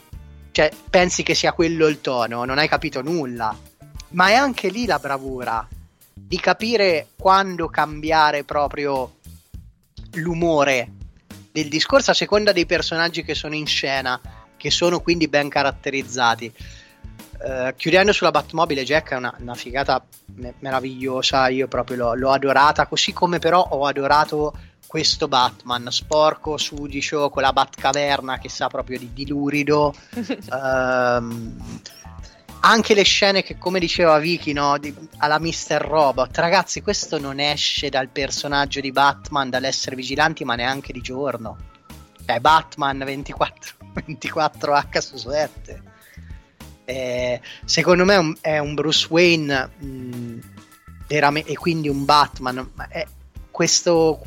[0.51, 3.57] cioè pensi che sia quello il tono, non hai capito nulla.
[4.09, 5.67] Ma è anche lì la bravura
[6.13, 9.15] di capire quando cambiare proprio
[10.13, 10.91] l'umore
[11.51, 14.19] del discorso a seconda dei personaggi che sono in scena,
[14.55, 16.53] che sono quindi ben caratterizzati.
[17.43, 21.47] Uh, chiudendo sulla Batmobile, Jack è una, una figata me- meravigliosa.
[21.49, 22.85] Io proprio l'ho, l'ho, adorata.
[22.85, 24.53] Così come però ho adorato
[24.91, 29.95] questo Batman sporco, sudicio, con la Batcaverna che sa proprio di, di lurido.
[30.17, 30.51] uh,
[32.59, 35.77] anche le scene che, come diceva Vicky, no, di, alla Mr.
[35.77, 41.55] Robot, ragazzi, questo non esce dal personaggio di Batman, dall'essere vigilanti, ma neanche di giorno.
[42.25, 45.83] Cioè, Batman 24, 24H su 7.
[46.83, 50.39] Eh, secondo me è un, è un Bruce Wayne mh,
[51.07, 52.71] veramente, e quindi un Batman.
[52.89, 53.07] È,
[53.51, 54.21] questo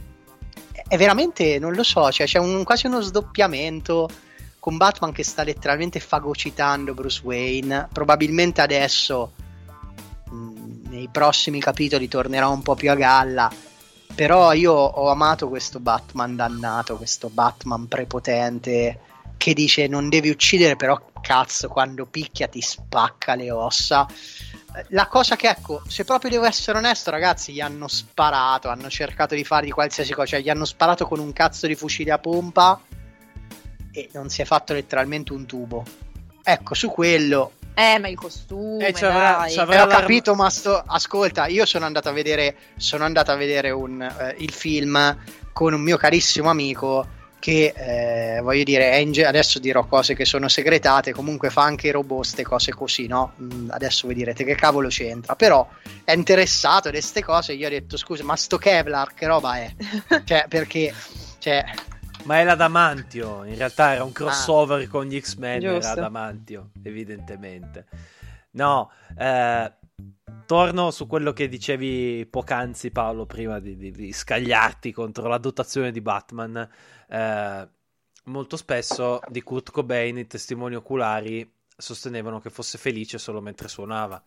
[0.94, 4.08] è veramente, non lo so, cioè, c'è un, quasi uno sdoppiamento
[4.60, 7.88] con Batman che sta letteralmente fagocitando Bruce Wayne.
[7.92, 9.32] Probabilmente adesso,
[10.30, 13.50] mh, nei prossimi capitoli, tornerà un po' più a galla.
[14.14, 19.00] Però io ho amato questo Batman dannato, questo Batman prepotente
[19.36, 24.06] che dice non devi uccidere, però cazzo, quando picchia ti spacca le ossa.
[24.88, 29.34] La cosa che ecco, se proprio devo essere onesto, ragazzi, gli hanno sparato, hanno cercato
[29.34, 32.18] di fare di qualsiasi cosa, cioè gli hanno sparato con un cazzo di fucile a
[32.18, 32.80] pompa
[33.92, 35.84] e non si è fatto letteralmente un tubo.
[36.42, 37.52] Ecco, su quello.
[37.74, 38.88] Eh, ma il costume.
[38.88, 40.82] Eh, c'avrà, c'avrà eh, ho capito, ma sto...
[40.84, 45.16] ascolta, io sono andato a vedere, sono andato a vedere un, eh, il film
[45.52, 47.06] con un mio carissimo amico
[47.44, 51.90] che eh, voglio dire, ge- adesso dirò cose che sono segretate, comunque fa anche i
[51.90, 53.34] robot, ste cose così, no?
[53.38, 55.68] Mm, adesso voi direte che cavolo c'entra, però
[56.04, 59.70] è interessato di queste cose, io ho detto scusa, ma sto Kevlar che roba è?
[60.24, 60.94] cioè, perché...
[61.36, 61.62] Cioè,
[62.22, 65.76] ma è l'Adamantio, in realtà era un crossover ah, con gli X-Men, giusto.
[65.80, 67.84] era Adamantio, evidentemente.
[68.52, 69.70] No, eh,
[70.46, 75.92] torno su quello che dicevi poc'anzi Paolo prima di, di, di scagliarti contro la dotazione
[75.92, 76.66] di Batman.
[77.08, 77.68] Eh,
[78.24, 84.22] molto spesso di Kurt Cobain i testimoni oculari sostenevano che fosse felice solo mentre suonava.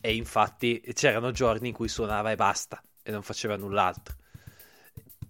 [0.00, 4.16] E infatti c'erano giorni in cui suonava e basta, e non faceva null'altro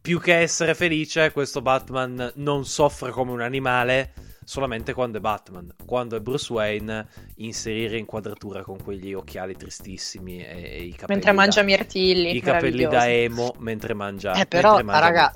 [0.03, 4.13] più che essere felice, questo Batman non soffre come un animale
[4.45, 5.73] solamente quando è Batman.
[5.87, 7.07] Quando è Bruce Wayne,
[7.37, 11.15] inserire inquadratura con quegli occhiali tristissimi e, e i capelli.
[11.15, 12.35] Mentre mangia mirtilli.
[12.37, 14.35] I capelli da emo mentre mangia.
[14.35, 15.33] Eh, però, mangia raga,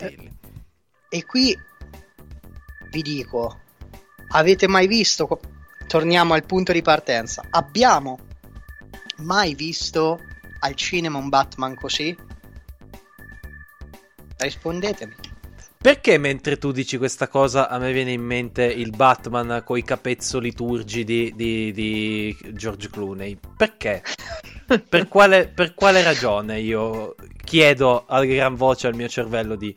[1.17, 1.59] e qui
[2.91, 3.61] vi dico,
[4.29, 5.41] avete mai visto?
[5.87, 7.43] Torniamo al punto di partenza.
[7.49, 8.19] Abbiamo
[9.19, 10.21] mai visto
[10.61, 12.15] al cinema un Batman così?
[14.37, 15.15] Rispondetemi.
[15.79, 19.85] Perché mentre tu dici questa cosa a me viene in mente il Batman con i
[19.85, 23.39] capezzoli turgidi di, di George Clooney?
[23.57, 24.03] Perché?
[24.89, 29.75] per, quale, per, quale, ragione io chiedo a gran voce al mio cervello di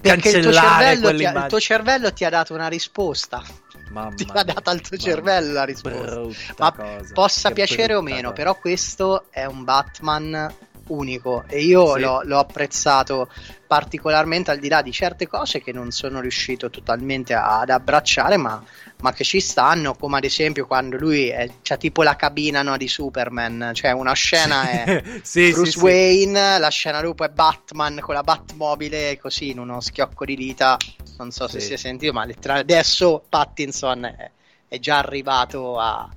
[0.00, 1.42] cancellare quell'immagine?
[1.42, 3.42] Il tuo cervello ti ha dato una risposta.
[3.90, 6.20] Mamma ti ha dato al tuo cervello la risposta.
[6.58, 8.32] Ma cosa, possa piacere o meno, cosa.
[8.32, 10.54] però questo è un Batman
[10.88, 12.00] unico e io sì.
[12.00, 13.28] l'ho, l'ho, apprezzato
[13.66, 18.62] particolarmente al di là di certe cose che non sono riuscito totalmente ad abbracciare ma,
[19.00, 22.76] ma che ci stanno come ad esempio quando lui è, c'ha tipo la cabina no,
[22.76, 27.98] di Superman cioè una scena è sì, Bruce sì, Wayne la scena dopo è Batman
[28.00, 30.76] con la Batmobile così in uno schiocco di dita
[31.18, 34.30] non so se si è sentito ma letteralmente adesso Pattinson è,
[34.68, 36.08] è già arrivato a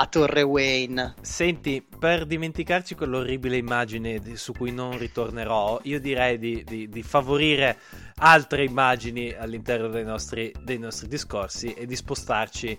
[0.00, 1.14] a Torre Wayne.
[1.20, 7.76] Senti, per dimenticarci quell'orribile immagine su cui non ritornerò, io direi di, di, di favorire
[8.16, 12.78] altre immagini all'interno dei nostri, dei nostri discorsi e di spostarci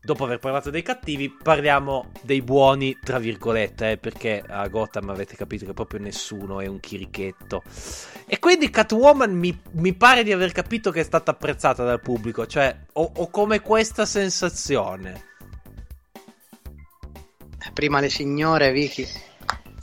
[0.00, 5.36] dopo aver parlato dei cattivi, parliamo dei buoni, tra virgolette, eh, perché a Gotham avete
[5.36, 7.62] capito che proprio nessuno è un chirichetto.
[8.24, 12.46] E quindi Catwoman mi, mi pare di aver capito che è stata apprezzata dal pubblico,
[12.46, 15.26] cioè ho, ho come questa sensazione
[17.72, 19.06] prima le signore, Vicky.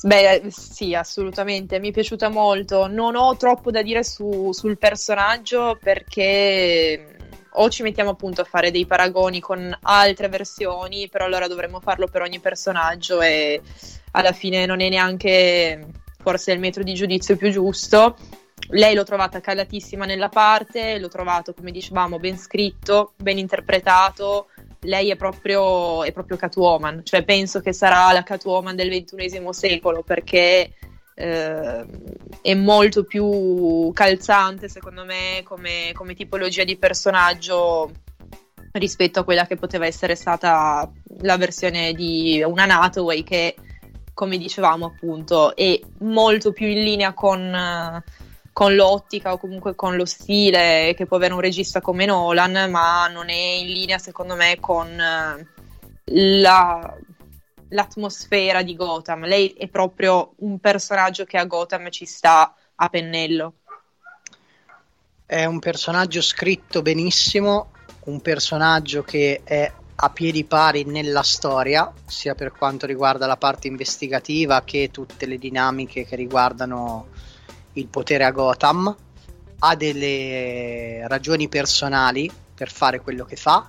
[0.01, 2.87] Beh, sì, assolutamente, mi è piaciuta molto.
[2.87, 7.15] Non ho troppo da dire su, sul personaggio perché
[7.57, 12.07] o ci mettiamo appunto a fare dei paragoni con altre versioni, però allora dovremmo farlo
[12.07, 13.61] per ogni personaggio e
[14.11, 15.87] alla fine non è neanche
[16.21, 18.17] forse il metro di giudizio più giusto.
[18.69, 24.47] Lei l'ho trovata calatissima nella parte, l'ho trovato, come dicevamo, ben scritto, ben interpretato.
[24.85, 30.03] Lei è proprio, è proprio Catwoman, cioè penso che sarà la Catwoman del XXI secolo
[30.03, 30.73] perché
[31.15, 31.85] eh,
[32.41, 37.91] è molto più calzante, secondo me, come, come tipologia di personaggio
[38.73, 43.55] rispetto a quella che poteva essere stata la versione di una Hathaway che,
[44.13, 48.03] come dicevamo appunto, è molto più in linea con
[48.55, 53.05] con l'ottica o comunque con lo stile che può avere un regista come Nolan, ma
[53.09, 55.47] non è in linea secondo me con eh,
[56.39, 56.97] la,
[57.67, 59.25] l'atmosfera di Gotham.
[59.25, 63.55] Lei è proprio un personaggio che a Gotham ci sta a pennello.
[65.25, 67.71] È un personaggio scritto benissimo,
[68.05, 73.67] un personaggio che è a piedi pari nella storia, sia per quanto riguarda la parte
[73.67, 77.07] investigativa che tutte le dinamiche che riguardano
[77.75, 78.95] il potere a Gotham,
[79.59, 83.67] ha delle ragioni personali per fare quello che fa,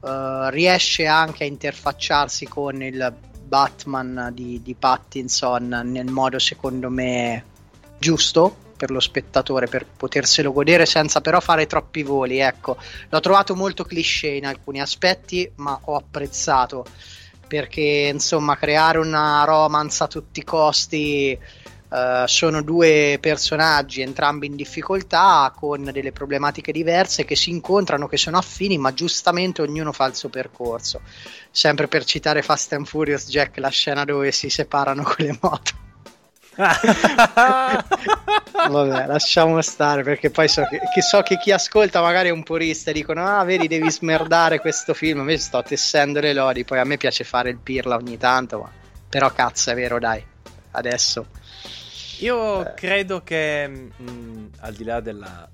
[0.00, 7.44] uh, riesce anche a interfacciarsi con il Batman di, di Pattinson nel modo secondo me
[7.98, 12.76] giusto per lo spettatore per poterselo godere senza però fare troppi voli ecco.
[13.10, 16.84] L'ho trovato molto cliché in alcuni aspetti ma ho apprezzato
[17.46, 21.38] perché insomma creare una romance a tutti i costi
[21.92, 28.16] Uh, sono due personaggi, entrambi in difficoltà, con delle problematiche diverse che si incontrano, che
[28.16, 31.02] sono affini, ma giustamente ognuno fa il suo percorso.
[31.50, 35.72] Sempre per citare Fast and Furious Jack, la scena dove si separano con le moto.
[38.70, 42.42] Vabbè, lasciamo stare perché poi so che, che, so che chi ascolta magari è un
[42.42, 45.18] purista e dicono: Ah, vedi, devi smerdare questo film.
[45.20, 46.64] Invece sto tessendo le lodi.
[46.64, 48.70] Poi a me piace fare il pirla ogni tanto, ma...
[49.10, 50.24] però cazzo, è vero, dai.
[50.70, 51.26] Adesso
[52.22, 52.74] io eh.
[52.74, 55.48] credo che mh, mm, al di là della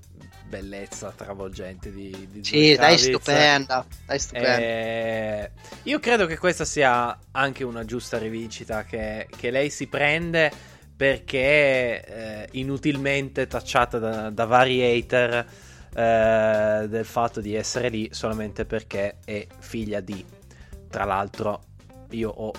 [0.49, 4.57] bellezza travolgente di, di Sì, dai stupenda, dai stupenda.
[4.57, 5.51] Eh,
[5.83, 10.51] io credo che questa sia anche una giusta rivincita che, che lei si prende
[10.95, 15.45] perché eh, inutilmente tacciata da, da vari hater
[15.95, 20.25] eh, del fatto di essere lì solamente perché è figlia di.
[20.89, 21.61] Tra l'altro,
[22.09, 22.51] io ho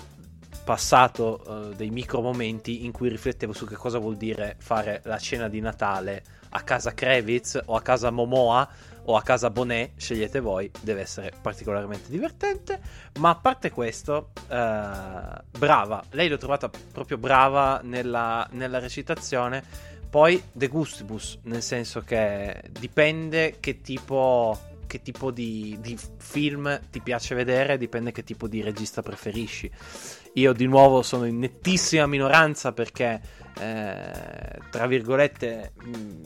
[0.63, 5.17] passato uh, dei micro momenti in cui riflettevo su che cosa vuol dire fare la
[5.17, 8.67] cena di Natale a casa Krevitz o a casa Momoa
[9.05, 12.79] o a casa Bonet, scegliete voi, deve essere particolarmente divertente.
[13.19, 19.63] Ma a parte questo, uh, brava, lei l'ho trovata proprio brava nella, nella recitazione.
[20.09, 26.99] Poi de gustibus, nel senso che dipende che tipo che tipo di, di, film ti
[26.99, 29.71] piace vedere, dipende che tipo di regista preferisci.
[30.33, 33.21] Io di nuovo sono in nettissima minoranza perché,
[33.59, 36.23] eh, tra virgolette, mh, mm,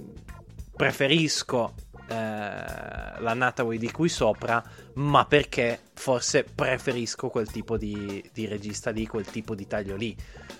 [0.76, 1.74] preferisco
[2.08, 4.64] eh, la Nataway di qui sopra,
[4.96, 10.16] ma perché forse preferisco quel tipo di, di regista lì, quel tipo di taglio lì.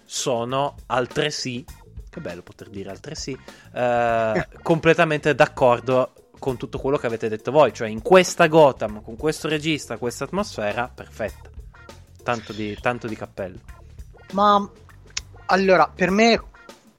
[0.06, 1.64] Sono altresì
[2.16, 3.38] che bello poter dire altresì,
[3.74, 9.18] eh, completamente d'accordo con tutto quello che avete detto voi, cioè in questa Gotham, con
[9.18, 11.55] questo regista, questa atmosfera, perfetta.
[12.26, 13.60] Tanto di, tanto di cappello.
[14.32, 14.68] Ma
[15.46, 16.42] allora, per me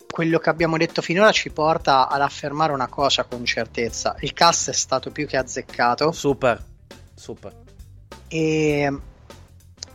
[0.09, 4.15] quello che abbiamo detto finora ci porta ad affermare una cosa con certezza.
[4.21, 6.13] Il cast è stato più che azzeccato.
[6.13, 6.65] Super,
[7.13, 7.53] super.
[8.29, 9.01] E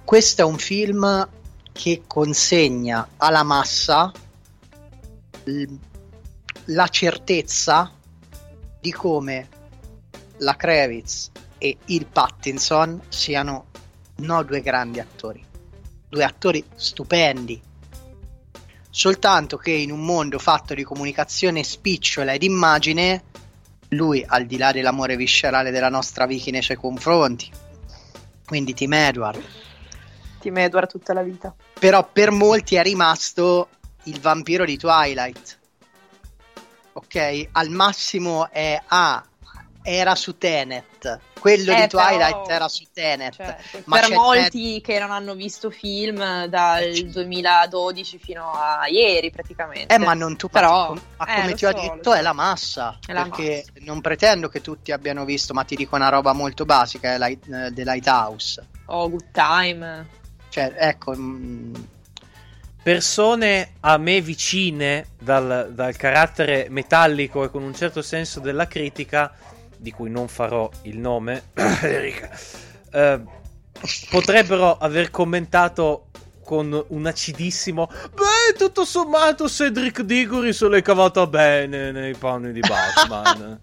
[0.04, 1.30] questo è un film
[1.72, 4.12] che consegna alla massa
[6.66, 7.90] la certezza
[8.82, 9.48] di come
[10.40, 13.68] la Kravitz e il Pattinson siano
[14.22, 15.44] no due grandi attori,
[16.10, 17.62] due attori stupendi.
[18.90, 23.24] Soltanto che in un mondo fatto di comunicazione spicciola ed immagine,
[23.90, 27.50] lui, al di là dell'amore viscerale della nostra Vicky nei suoi confronti,
[28.46, 29.42] quindi Tim Edward.
[30.40, 31.56] Tim Edward tutta la vita.
[31.80, 33.70] Però per molti è rimasto
[34.04, 35.60] il vampiro di Twilight
[36.94, 37.48] ok?
[37.52, 39.24] Al massimo è ah,
[39.84, 41.20] era su Tenet.
[41.40, 43.36] Quello eh, di Twilight però, era su Tenet.
[43.36, 44.84] Certo, ma per molti Tenet...
[44.84, 49.94] che non hanno visto film dal 2012 fino a ieri praticamente.
[49.94, 52.16] Eh, ma non tu però, ma eh, come ti so, ho detto so.
[52.16, 53.00] è la massa.
[53.06, 53.86] È la perché massa.
[53.86, 57.48] non pretendo che tutti abbiano visto, ma ti dico una roba molto basica, è Light,
[57.48, 58.68] uh, The Lighthouse.
[58.86, 60.08] Oh, Good Time.
[60.50, 61.14] Cioè, ecco...
[61.14, 61.74] Mh, mm,
[62.84, 69.32] persone a me vicine dal, dal, carattere metallico e con un certo senso della critica,
[69.82, 73.22] di cui non farò il nome, eh,
[74.12, 76.06] potrebbero aver commentato
[76.44, 82.60] con un acidissimo beh tutto sommato Cedric Diggory se l'è cavata bene nei panni di
[82.60, 83.60] Batman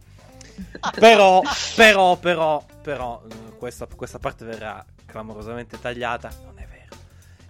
[0.98, 1.42] però
[1.74, 3.22] però però però
[3.58, 6.96] questa, questa parte verrà clamorosamente tagliata non è vero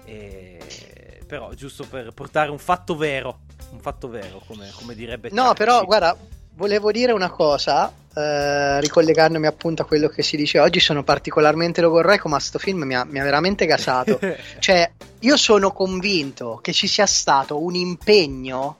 [0.04, 1.22] e...
[1.26, 3.40] però giusto per portare un fatto vero
[3.70, 5.56] un fatto vero come, come direbbe no Tacci.
[5.56, 6.16] però guarda
[6.58, 11.80] volevo dire una cosa, eh, ricollegandomi appunto a quello che si dice oggi, sono particolarmente
[11.80, 14.18] logorreco, ma sto film mi ha, mi ha veramente gasato.
[14.58, 14.90] cioè,
[15.20, 18.78] io sono convinto che ci sia stato un impegno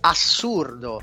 [0.00, 1.02] assurdo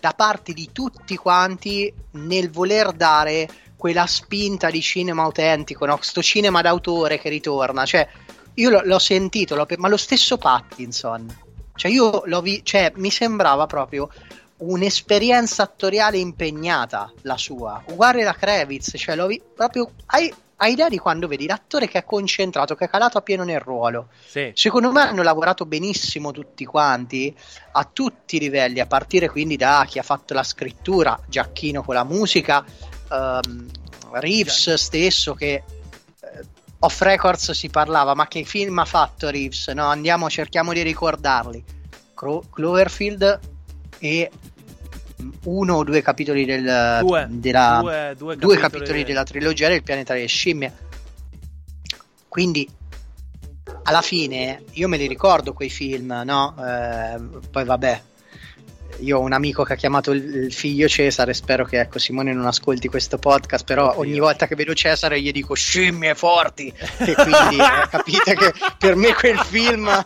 [0.00, 5.96] da parte di tutti quanti nel voler dare quella spinta di cinema autentico, no?
[6.00, 7.84] sto cinema d'autore che ritorna.
[7.84, 8.06] Cioè,
[8.54, 11.44] io l'ho, l'ho sentito, l'ho, ma lo stesso Pattinson.
[11.76, 14.08] Cioè, io l'ho vi- cioè, mi sembrava proprio
[14.58, 20.88] un'esperienza attoriale impegnata la sua, uguale la Kravitz, cioè lo vi- proprio hai, hai idea
[20.88, 24.08] di quando vedi l'attore che è concentrato, che è calato a pieno nel ruolo.
[24.26, 24.52] Sì.
[24.54, 27.34] Secondo me hanno lavorato benissimo tutti quanti,
[27.72, 31.94] a tutti i livelli, a partire quindi da chi ha fatto la scrittura, Giacchino con
[31.94, 32.64] la musica,
[33.10, 33.66] um,
[34.12, 34.76] Reeves Già.
[34.78, 35.64] stesso che eh,
[36.78, 39.68] off records si parlava, ma che film ha fatto Reeves?
[39.68, 41.62] No, andiamo, cerchiamo di ricordarli.
[42.14, 43.54] Cloverfield
[43.98, 44.30] e
[45.44, 49.82] uno o due capitoli del, due, della, due, due, due capitoli, capitoli della trilogia del
[49.82, 50.84] pianeta delle scimmie.
[52.28, 52.68] Quindi
[53.84, 56.54] alla fine io me li ricordo quei film, no?
[56.58, 57.20] Eh,
[57.50, 58.02] poi vabbè,
[58.98, 62.46] io ho un amico che ha chiamato il figlio Cesare, spero che ecco, Simone non
[62.46, 67.56] ascolti questo podcast, però ogni volta che vedo Cesare gli dico scimmie forti e quindi
[67.56, 69.88] eh, capite che per me quel film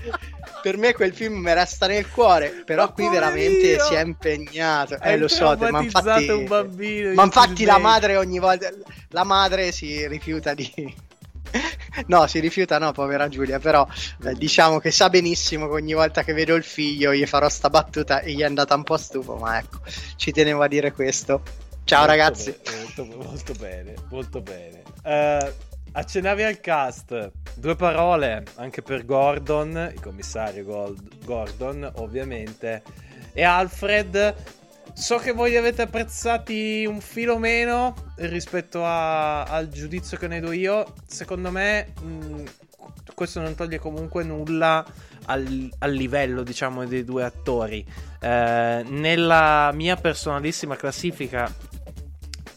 [0.60, 4.98] per me quel film mi resta nel cuore, però ma qui veramente si è impegnato.
[5.00, 8.70] Eh, lo so, ma infatti, un bambino, ma infatti la madre ogni volta,
[9.08, 10.70] la madre si rifiuta di...
[12.06, 13.86] no, si rifiuta, no, povera Giulia, però
[14.24, 17.70] eh, diciamo che sa benissimo che ogni volta che vedo il figlio gli farò sta
[17.70, 19.80] battuta e gli è andata un po' stufo, ma ecco,
[20.16, 21.42] ci tenevo a dire questo.
[21.84, 22.56] Ciao molto ragazzi.
[22.62, 24.82] Bene, molto, molto bene, molto bene.
[25.02, 32.82] Uh, accennavi al cast, due parole anche per Gordon, il commissario Gold, Gordon ovviamente,
[33.32, 34.34] e Alfred.
[34.92, 40.40] So che voi li avete apprezzati un filo meno rispetto a, al giudizio che ne
[40.40, 40.94] do io.
[41.06, 42.42] Secondo me mh,
[43.14, 44.84] questo non toglie comunque nulla
[45.26, 47.86] al, al livello, diciamo, dei due attori.
[48.20, 51.50] Eh, nella mia personalissima classifica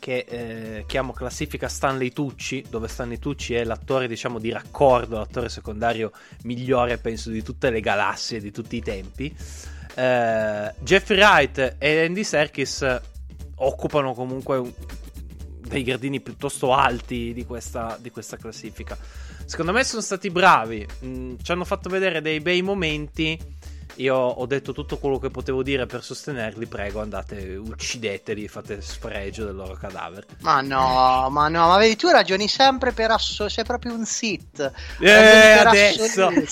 [0.03, 5.47] che eh, chiamo classifica Stanley Tucci, dove Stanley Tucci è l'attore, diciamo, di raccordo, l'attore
[5.47, 9.33] secondario migliore, penso, di tutte le galassie di tutti i tempi.
[9.95, 12.99] Eh, Jeffrey Wright e Andy Serkis
[13.55, 14.73] occupano comunque un,
[15.61, 18.97] dei gradini piuttosto alti di questa, di questa classifica.
[19.45, 23.39] Secondo me sono stati bravi, mm, ci hanno fatto vedere dei bei momenti
[23.95, 26.65] io ho detto tutto quello che potevo dire per sostenerli.
[26.65, 30.25] Prego, andate, uccideteli, fate sfregio del loro cadavere.
[30.39, 34.71] Ma no, ma no, ma vedi, tu ragioni sempre per asso- sei proprio un sit.
[34.99, 36.45] Eh, adesso, un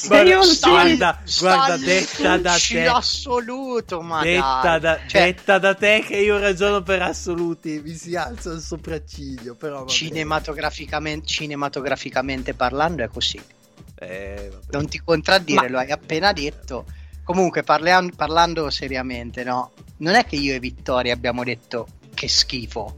[0.60, 2.86] guarda, guarda, detta da te.
[2.86, 7.82] assoluto, ma detta da, cioè, detta da te che io ragiono per assoluti.
[7.84, 13.42] Mi si alza il sopracciglio, però cinematograficamente, cinematograficamente parlando è così.
[13.96, 15.70] Eh, non ti contraddire, ma...
[15.70, 16.86] lo hai appena detto.
[17.32, 19.72] Comunque, parliam- parlando seriamente, no?
[20.00, 22.94] Non è che io e Vittoria abbiamo detto che schifo.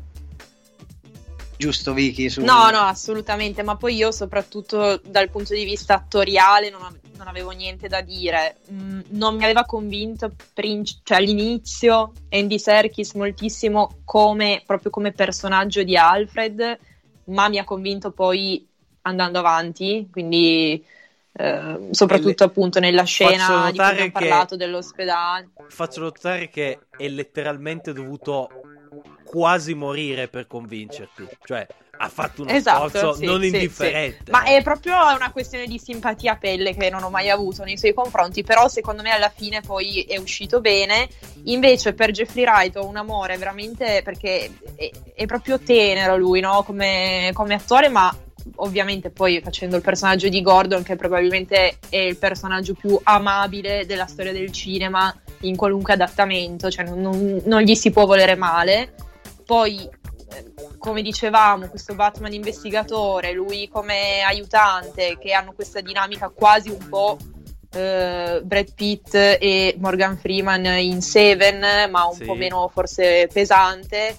[1.55, 2.29] Giusto, Vicky?
[2.29, 2.43] Su...
[2.43, 3.61] No, no, assolutamente.
[3.61, 8.57] Ma poi io, soprattutto dal punto di vista attoriale, non, non avevo niente da dire.
[8.71, 15.83] Mm, non mi aveva convinto prin- cioè, all'inizio Andy Serkis moltissimo come, proprio come personaggio
[15.83, 16.79] di Alfred,
[17.25, 18.67] ma mi ha convinto poi
[19.03, 20.07] andando avanti.
[20.11, 20.83] Quindi
[21.33, 22.49] eh, soprattutto le...
[22.49, 25.49] appunto nella scena di cui abbiamo parlato dell'ospedale.
[25.67, 28.49] Faccio notare che è letteralmente dovuto
[29.25, 31.65] quasi morire per convincerti, cioè
[31.95, 34.25] ha fatto un esatto, sforzo sì, non sì, indifferente.
[34.25, 34.31] Sì.
[34.31, 37.77] Ma è proprio una questione di simpatia a pelle che non ho mai avuto nei
[37.77, 41.07] suoi confronti, però secondo me alla fine poi è uscito bene.
[41.45, 46.63] Invece per Jeffrey Wright ho un amore veramente perché è, è proprio tenero lui, no?
[46.63, 48.15] come, come attore, ma
[48.55, 54.07] ovviamente poi facendo il personaggio di Gordon, che probabilmente è il personaggio più amabile della
[54.07, 58.93] storia del cinema in qualunque adattamento, cioè non, non, gli si può volere male.
[59.45, 59.89] Poi
[60.77, 67.17] come dicevamo, questo Batman investigatore, lui come aiutante, che hanno questa dinamica quasi un po'
[67.73, 72.25] eh, Brad Pitt e Morgan Freeman in Seven, ma un Sì.
[72.25, 74.15] po' meno forse pesante.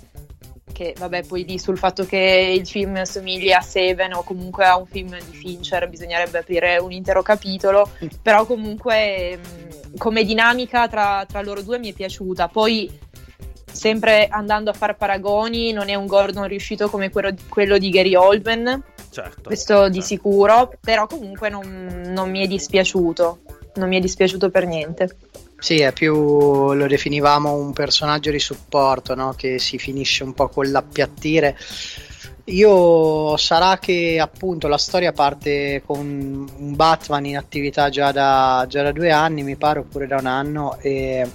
[0.72, 4.76] Che vabbè, poi lì sul fatto che il film somiglia a Seven o comunque a
[4.76, 7.88] un film di Fincher bisognerebbe aprire un intero capitolo.
[8.22, 12.48] Però comunque mh, come dinamica tra, tra loro due mi è piaciuta.
[12.48, 12.90] Poi
[13.74, 18.14] sempre andando a fare paragoni, non è un Gordon riuscito come quello, quello di Gary
[18.14, 19.42] Oldman, Certo.
[19.42, 20.06] questo di certo.
[20.06, 23.40] sicuro, però comunque non, non mi è dispiaciuto,
[23.74, 25.16] non mi è dispiaciuto per niente.
[25.64, 29.32] Sì, è più lo definivamo un personaggio di supporto, no?
[29.34, 31.56] Che si finisce un po' con l'appiattire.
[32.48, 36.00] Io sarà che appunto la storia parte con
[36.54, 40.26] un Batman in attività già da, già da due anni, mi pare, oppure da un
[40.26, 41.26] anno, e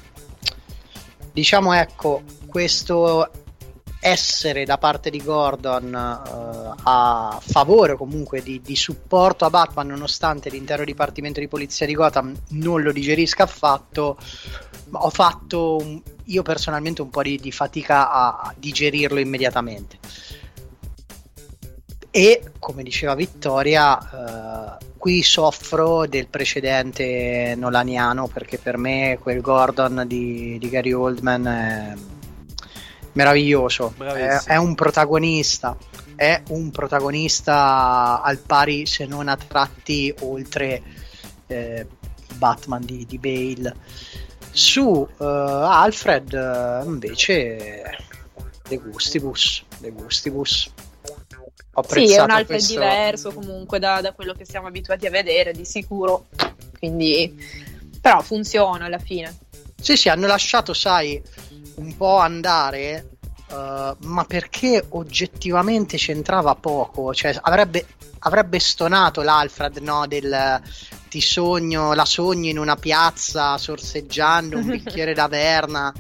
[1.34, 3.32] diciamo ecco, questo
[4.02, 10.50] essere da parte di Gordon eh, a favore comunque di, di supporto a Batman nonostante
[10.50, 14.18] l'intero dipartimento di polizia di Gotham non lo digerisca affatto
[14.92, 19.98] ho fatto un- io personalmente un po' di, di fatica a, a digerirlo immediatamente.
[22.12, 30.06] E come diceva Vittoria eh, qui soffro del precedente nolaniano perché per me quel Gordon
[30.08, 31.94] di, di Gary Oldman è
[33.20, 35.76] meraviglioso è, è un protagonista
[36.16, 40.82] è un protagonista al pari se non a tratti oltre
[41.48, 41.86] eh,
[42.36, 43.76] Batman di, di Bale
[44.52, 47.84] su eh, Alfred eh, invece
[48.68, 50.72] De Gustibus De Gustibus
[51.74, 55.10] ho Sì, è un Alfred questo- diverso comunque da, da quello che siamo abituati a
[55.12, 56.28] vedere, di sicuro.
[56.78, 57.34] Quindi,
[58.02, 59.34] però funziona alla fine.
[59.80, 61.22] Sì, sì, hanno lasciato, sai,
[61.80, 63.10] un po' andare,
[63.52, 67.86] eh, ma perché oggettivamente c'entrava poco, cioè avrebbe,
[68.20, 70.62] avrebbe stonato l'Alfred, no, del
[71.10, 75.94] ti sogno, la sogno in una piazza sorseggiando un bicchiere d'averna.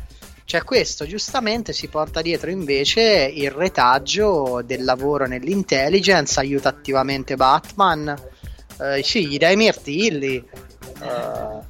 [0.45, 8.15] Cioè questo giustamente si porta dietro invece il retaggio del lavoro nell'intelligence, aiuta attivamente Batman,
[8.81, 10.37] eh, sì, gli dai mirtilli.
[11.01, 11.68] eh,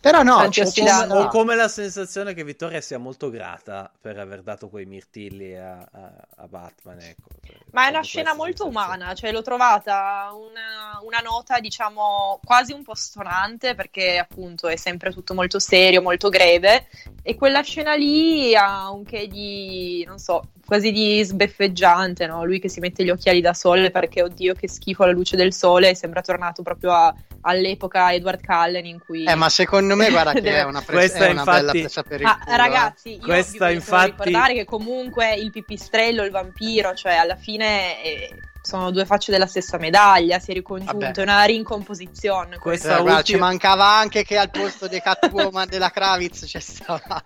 [0.00, 3.90] però no, c'è- Ho c'è come, ho come la sensazione che Vittoria sia molto grata
[4.00, 7.00] per aver dato quei mirtilli a, a- a Batman.
[7.00, 7.28] Ecco.
[7.72, 8.94] Ma è Ho una scena molto sensazione.
[8.96, 14.76] umana, cioè l'ho trovata una, una nota, diciamo, quasi un po' stonante perché appunto è
[14.76, 16.86] sempre tutto molto serio, molto greve
[17.22, 22.44] e quella scena lì ha un che di, non so, quasi di sbeffeggiante, no?
[22.44, 25.52] Lui che si mette gli occhiali da sole perché oddio che schifo la luce del
[25.52, 29.24] sole, sembra tornato proprio a- all'epoca Edward Cullen in cui...
[29.24, 32.20] Eh, ma secondo me, guarda che è una, Questa, è una bella infatti- presa per
[32.20, 32.56] il Ah, culo, eh.
[32.56, 38.02] ragazzi, io Questa, vi infatti- ricordare che comunque il pipistrello il vampiro, cioè alla fine
[38.02, 38.34] eh,
[38.68, 42.58] sono due facce della stessa medaglia, si è ricongiunto, è una rincomposizione.
[42.58, 47.24] Questa Eh, ci mancava anche che al posto di Catwoman della Kravitz c'è stata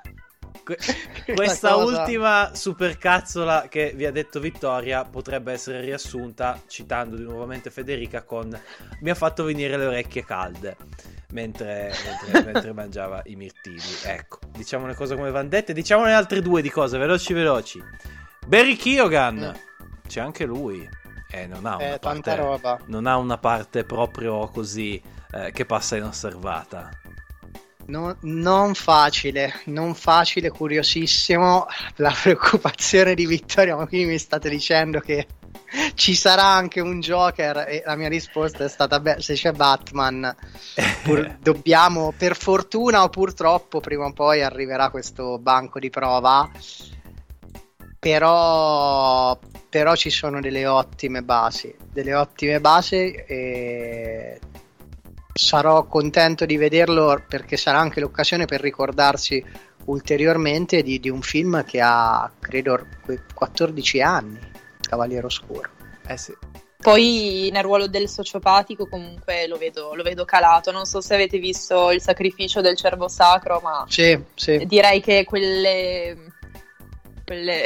[0.63, 0.79] Que-
[1.35, 2.01] Questa cosa.
[2.03, 8.57] ultima supercazzola che vi ha detto Vittoria potrebbe essere riassunta citando di nuovamente Federica con
[9.01, 10.77] mi ha fatto venire le orecchie calde
[11.33, 11.93] mentre,
[12.31, 13.83] mentre- mentre mangiava i mirtilli.
[14.05, 17.83] Ecco, diciamo le cose come van dette, diciamo le altre due di cose, veloci veloci.
[18.47, 20.07] Barry Keoghan, Mm.
[20.07, 20.89] c'è anche lui.
[21.33, 22.79] E non ha una Eh, parte, roba.
[22.87, 25.03] non ha una parte proprio così
[25.33, 26.97] eh, che passa inosservata.
[27.85, 31.67] Non, non facile, non facile, curiosissimo.
[31.97, 35.27] La preoccupazione di Vittoria, ma quindi mi state dicendo che
[35.95, 37.59] ci sarà anche un Joker?
[37.69, 40.33] E la mia risposta è stata: beh, se c'è Batman,
[41.03, 46.49] pur- dobbiamo, per fortuna o purtroppo, prima o poi arriverà questo banco di prova.
[47.99, 49.39] Però,
[49.73, 54.39] però ci sono delle ottime basi, delle ottime basi e
[55.33, 59.43] sarò contento di vederlo perché sarà anche l'occasione per ricordarsi
[59.87, 64.39] ulteriormente di, di un film che ha credo quei 14 anni
[64.79, 65.71] Cavaliere Oscuro
[66.07, 66.37] Eh sì.
[66.77, 71.39] Poi nel ruolo del sociopatico comunque lo vedo, lo vedo calato, non so se avete
[71.39, 74.67] visto il sacrificio del cervo sacro, ma sì, sì.
[74.67, 76.35] direi che quelle,
[77.25, 77.65] quelle-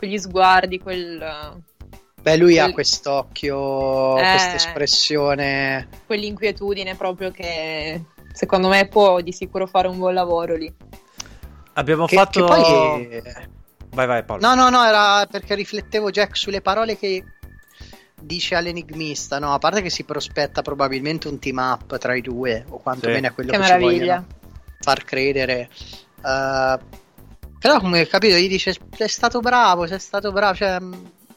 [0.00, 1.62] quegli sguardi, quel...
[2.22, 4.22] beh lui ha quel- quest'occhio Eh.
[4.30, 10.72] questa espressione quell'inquietudine proprio che secondo me può di sicuro fare un buon lavoro lì.
[11.74, 12.40] Abbiamo che, fatto...
[12.40, 13.22] che poi
[13.90, 14.40] Vai vai Paolo.
[14.46, 17.22] no no no era perché riflettevo Jack sulle parole che
[18.22, 22.64] dice all'enigmista no a parte che si prospetta probabilmente un team up tra i due
[22.68, 23.26] o quantomeno Sì.
[23.26, 24.26] è quello Che che, ci vogliono
[24.80, 25.68] far credere.
[26.24, 26.78] Eh,
[27.60, 30.78] Però come capito, gli dice sei stato bravo, sei stato bravo, cioè,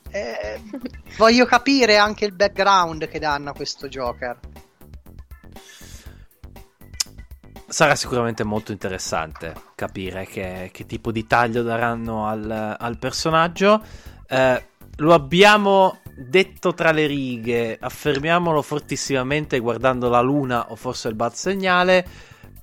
[0.09, 0.61] eh,
[1.17, 4.39] voglio capire anche il background che danno a questo Joker.
[7.67, 13.84] Sarà sicuramente molto interessante capire che, che tipo di taglio daranno al, al personaggio.
[14.26, 14.65] Eh,
[14.97, 21.34] lo abbiamo detto tra le righe, affermiamolo fortissimamente guardando la luna o forse il bad
[21.34, 22.07] segnale.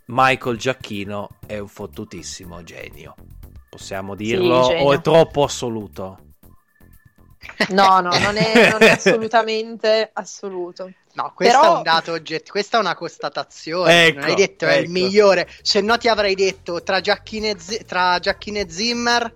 [0.06, 3.14] Michael Giacchino è un fottutissimo genio.
[3.70, 4.64] Possiamo dirlo?
[4.64, 6.18] Sì, o è troppo assoluto?
[7.68, 10.90] No, no, non è, non è assolutamente assoluto.
[11.12, 14.06] No, questo Però- è un dato oggettivo, questa è una constatazione.
[14.06, 14.90] Ecco, non hai detto è il ecco.
[14.90, 19.32] migliore, se no ti avrei detto tra Giacchino e, Z- tra Giacchino e Zimmer.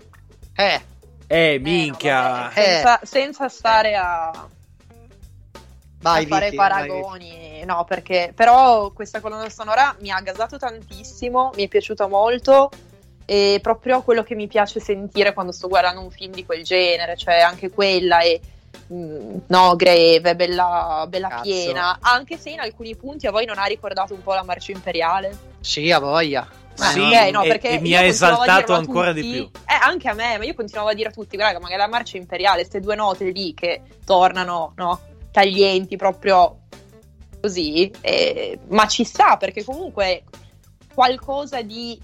[0.55, 0.83] Eh,
[1.27, 2.21] Eh, Eh, minchia.
[2.21, 4.49] vabbè, senza, senza stare a,
[6.01, 10.59] vai a fare Vicky, vai, paragoni, no, perché però questa colonna sonora mi ha gasato
[10.59, 12.71] tantissimo, mi è piaciuta molto
[13.27, 17.17] e proprio quello che mi piace sentire quando sto guardando un film di quel genere,
[17.17, 18.39] cioè anche quella è
[18.93, 21.43] mm, no, greve, bella, bella Cazzo.
[21.43, 24.73] piena, anche se in alcuni punti a voi non ha ricordato un po' la marcia
[24.73, 25.37] imperiale.
[25.61, 26.47] Sì, a voglia.
[26.79, 29.33] Ah, Sì, ok, no, e- perché e mi ha esaltato ancora di tutti.
[29.35, 29.51] più.
[29.65, 31.87] Eh, anche a me, ma io continuavo a dire a tutti, guarda, ma che la
[31.87, 35.01] marcia imperiale, queste due note lì che tornano, no,
[35.31, 36.59] taglienti proprio
[37.41, 40.25] così, eh, ma ci sta perché comunque
[40.95, 42.01] qualcosa di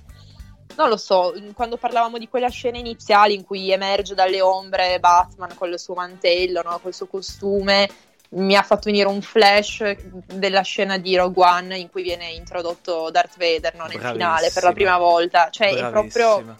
[0.76, 5.54] non lo so, quando parlavamo di quella scena iniziale in cui emerge dalle ombre Batman
[5.54, 7.88] con il suo mantello, no, col suo costume,
[8.30, 9.96] mi ha fatto venire un flash
[10.26, 14.12] della scena di Rogue One in cui viene introdotto Darth Vader no, nel Bravissima.
[14.12, 15.48] finale per la prima volta.
[15.50, 16.56] Cioè, è proprio Bravissima.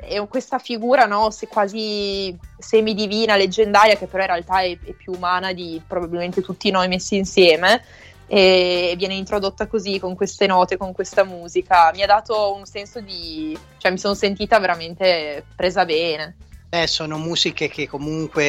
[0.00, 5.12] è questa figura no, se quasi semidivina, leggendaria, che però in realtà è, è più
[5.12, 7.84] umana di probabilmente tutti noi messi insieme.
[8.26, 11.90] E viene introdotta così con queste note, con questa musica.
[11.94, 13.56] Mi ha dato un senso di.
[13.78, 16.36] cioè, mi sono sentita veramente presa bene.
[16.70, 18.44] Eh, sono musiche che comunque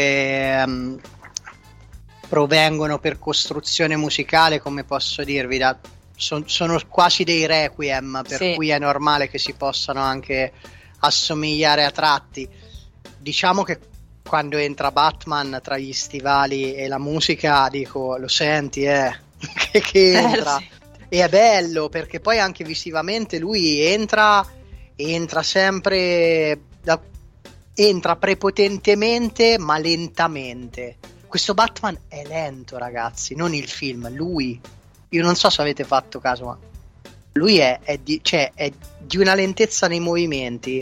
[0.59, 0.99] ehm,
[2.27, 5.77] provengono per costruzione musicale, come posso dirvi, da-
[6.15, 8.53] son- sono quasi dei requiem, per Sì.
[8.55, 10.53] cui è normale che si possano anche
[10.99, 12.47] assomigliare a tratti.
[13.17, 13.79] Diciamo che
[14.27, 19.13] quando entra Batman tra gli stivali e la musica, dico, lo senti, eh,
[19.71, 20.57] che, che entra.
[20.57, 20.69] Eh, sì.
[21.09, 24.45] E è bello perché poi anche visivamente lui entra,
[24.95, 26.99] entra sempre, da-
[27.73, 30.97] entra prepotentemente ma lentamente.
[31.27, 34.59] Questo Batman è lento ragazzi, non il film, lui.
[35.09, 36.57] Io non so se avete fatto caso, ma
[37.33, 40.79] lui è, è di, cioè, è di una lentezza nei movimenti.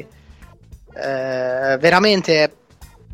[0.95, 2.55] eh, veramente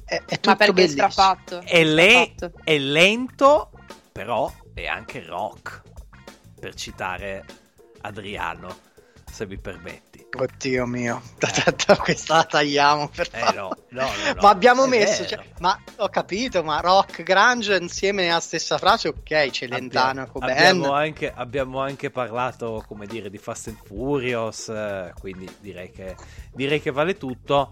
[0.06, 1.10] è, è tutto Ma perché è bellissimo.
[1.10, 1.62] strafatto.
[1.64, 2.62] È, le- strafatto.
[2.64, 3.69] è lento,
[4.20, 5.82] però è anche rock.
[6.60, 7.46] Per citare
[8.02, 8.68] Adriano,
[9.32, 10.28] se mi permetti.
[10.38, 11.22] Oddio mio,
[12.04, 15.82] questa la tagliamo per Eh no, no, no, no, ma abbiamo è messo, cioè, ma
[16.00, 21.34] ho capito, ma rock grunge insieme nella stessa frase, ok, Celentano Abbiamo- con abbiamo anche,
[21.34, 26.18] abbiamo anche parlato, come dire, di Fast and Furious, eh, quindi direi che,
[26.52, 27.72] direi che vale tutto.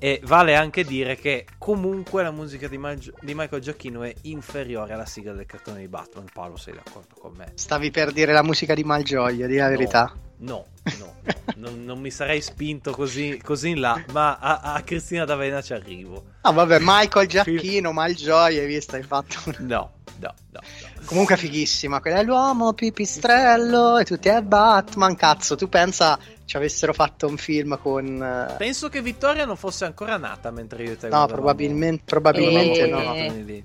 [0.00, 4.92] E vale anche dire che comunque la musica di, Mag- di Michael Giacchino è inferiore
[4.92, 6.26] alla sigla del cartone di Batman.
[6.32, 7.50] Paolo, sei d'accordo con me?
[7.54, 9.70] Stavi per dire la musica di Malgioglio, di la No.
[9.70, 10.12] verità.
[10.40, 10.66] No,
[11.00, 15.24] no, no, non, non mi sarei spinto così, così in là, ma a, a Cristina
[15.24, 16.26] D'Avena ci arrivo.
[16.42, 20.60] Ah, vabbè, Michael Giacchino, Malgioglio, hai visto, hai fatto No, no, no, no.
[21.06, 26.16] Comunque fighissima, quella è l'uomo pipistrello e tutti è Batman, cazzo, tu pensa
[26.48, 28.22] ci avessero fatto un film con...
[28.22, 32.84] eh, Penso che Vittoria non fosse ancora nata mentre io e te No, probabilmente, probabilmente
[32.86, 33.64] Eh, no.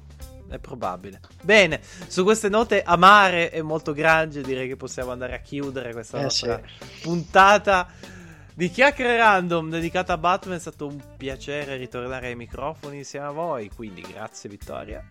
[0.54, 1.22] È probabile.
[1.42, 6.20] Bene, su queste note amare e molto grandi direi che possiamo andare a chiudere questa
[6.20, 7.02] Eh, nostra sì.
[7.04, 7.88] puntata
[8.54, 10.58] di chiacchiere random dedicata a Batman.
[10.58, 15.02] È stato un piacere ritornare ai microfoni insieme a voi, quindi grazie Vittoria,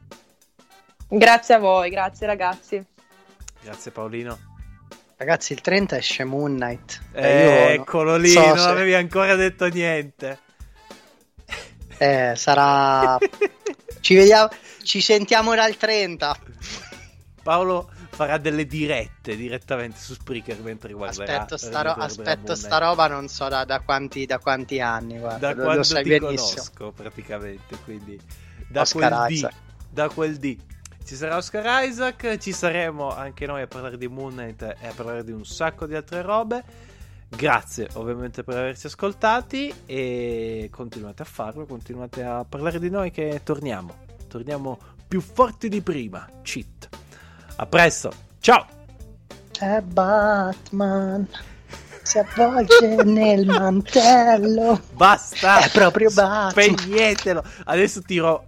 [1.09, 2.85] Grazie a voi, grazie ragazzi.
[3.63, 4.39] grazie Paolino.
[5.17, 7.01] Ragazzi, il 30 esce Moon Knight.
[7.13, 10.39] Eh, eccolo lì, so non se- avevi ancora detto niente.
[11.99, 13.19] Eh, sarà...
[14.01, 14.49] ci vediamo,
[14.83, 16.37] ci sentiamo dal 30.
[17.43, 21.43] Paolo farà delle dirette direttamente su Spreaker mentre guarderà.
[21.43, 25.19] Aspetto sta, ro- aspetto sta roba, non so da, da quanti, da quanti anni.
[25.19, 26.49] Guarda, da lo, quando lo sai ti benissimo.
[26.51, 28.21] conosco praticamente quindi
[28.69, 29.55] da Oscar quel D Isaac.
[29.91, 30.57] da quel D
[31.05, 34.93] ci sarà Oscar Isaac ci saremo anche noi a parlare di Moon Knight e a
[34.95, 36.91] parlare di un sacco di altre robe.
[37.29, 43.41] Grazie ovviamente per averci ascoltati e continuate a farlo continuate a parlare di noi che
[43.43, 46.27] torniamo torniamo più forti di prima.
[46.41, 46.89] Cheat.
[47.57, 48.11] A presto.
[48.41, 48.67] Ciao.
[49.59, 51.29] È Batman.
[52.03, 54.81] Si avvolge nel mantello.
[54.93, 55.61] Basta!
[55.61, 56.51] È proprio Batman.
[56.51, 57.43] Spegnetelo!
[57.65, 58.45] Adesso tiro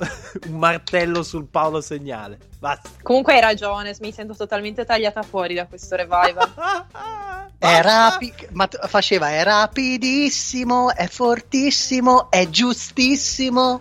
[0.47, 2.39] un martello sul Paolo Segnale.
[2.59, 2.89] Basta.
[3.03, 6.53] Comunque hai ragione, mi sento totalmente tagliata fuori da questo revival.
[7.65, 13.81] È rapi- ma faceva è rapidissimo, è fortissimo, è giustissimo.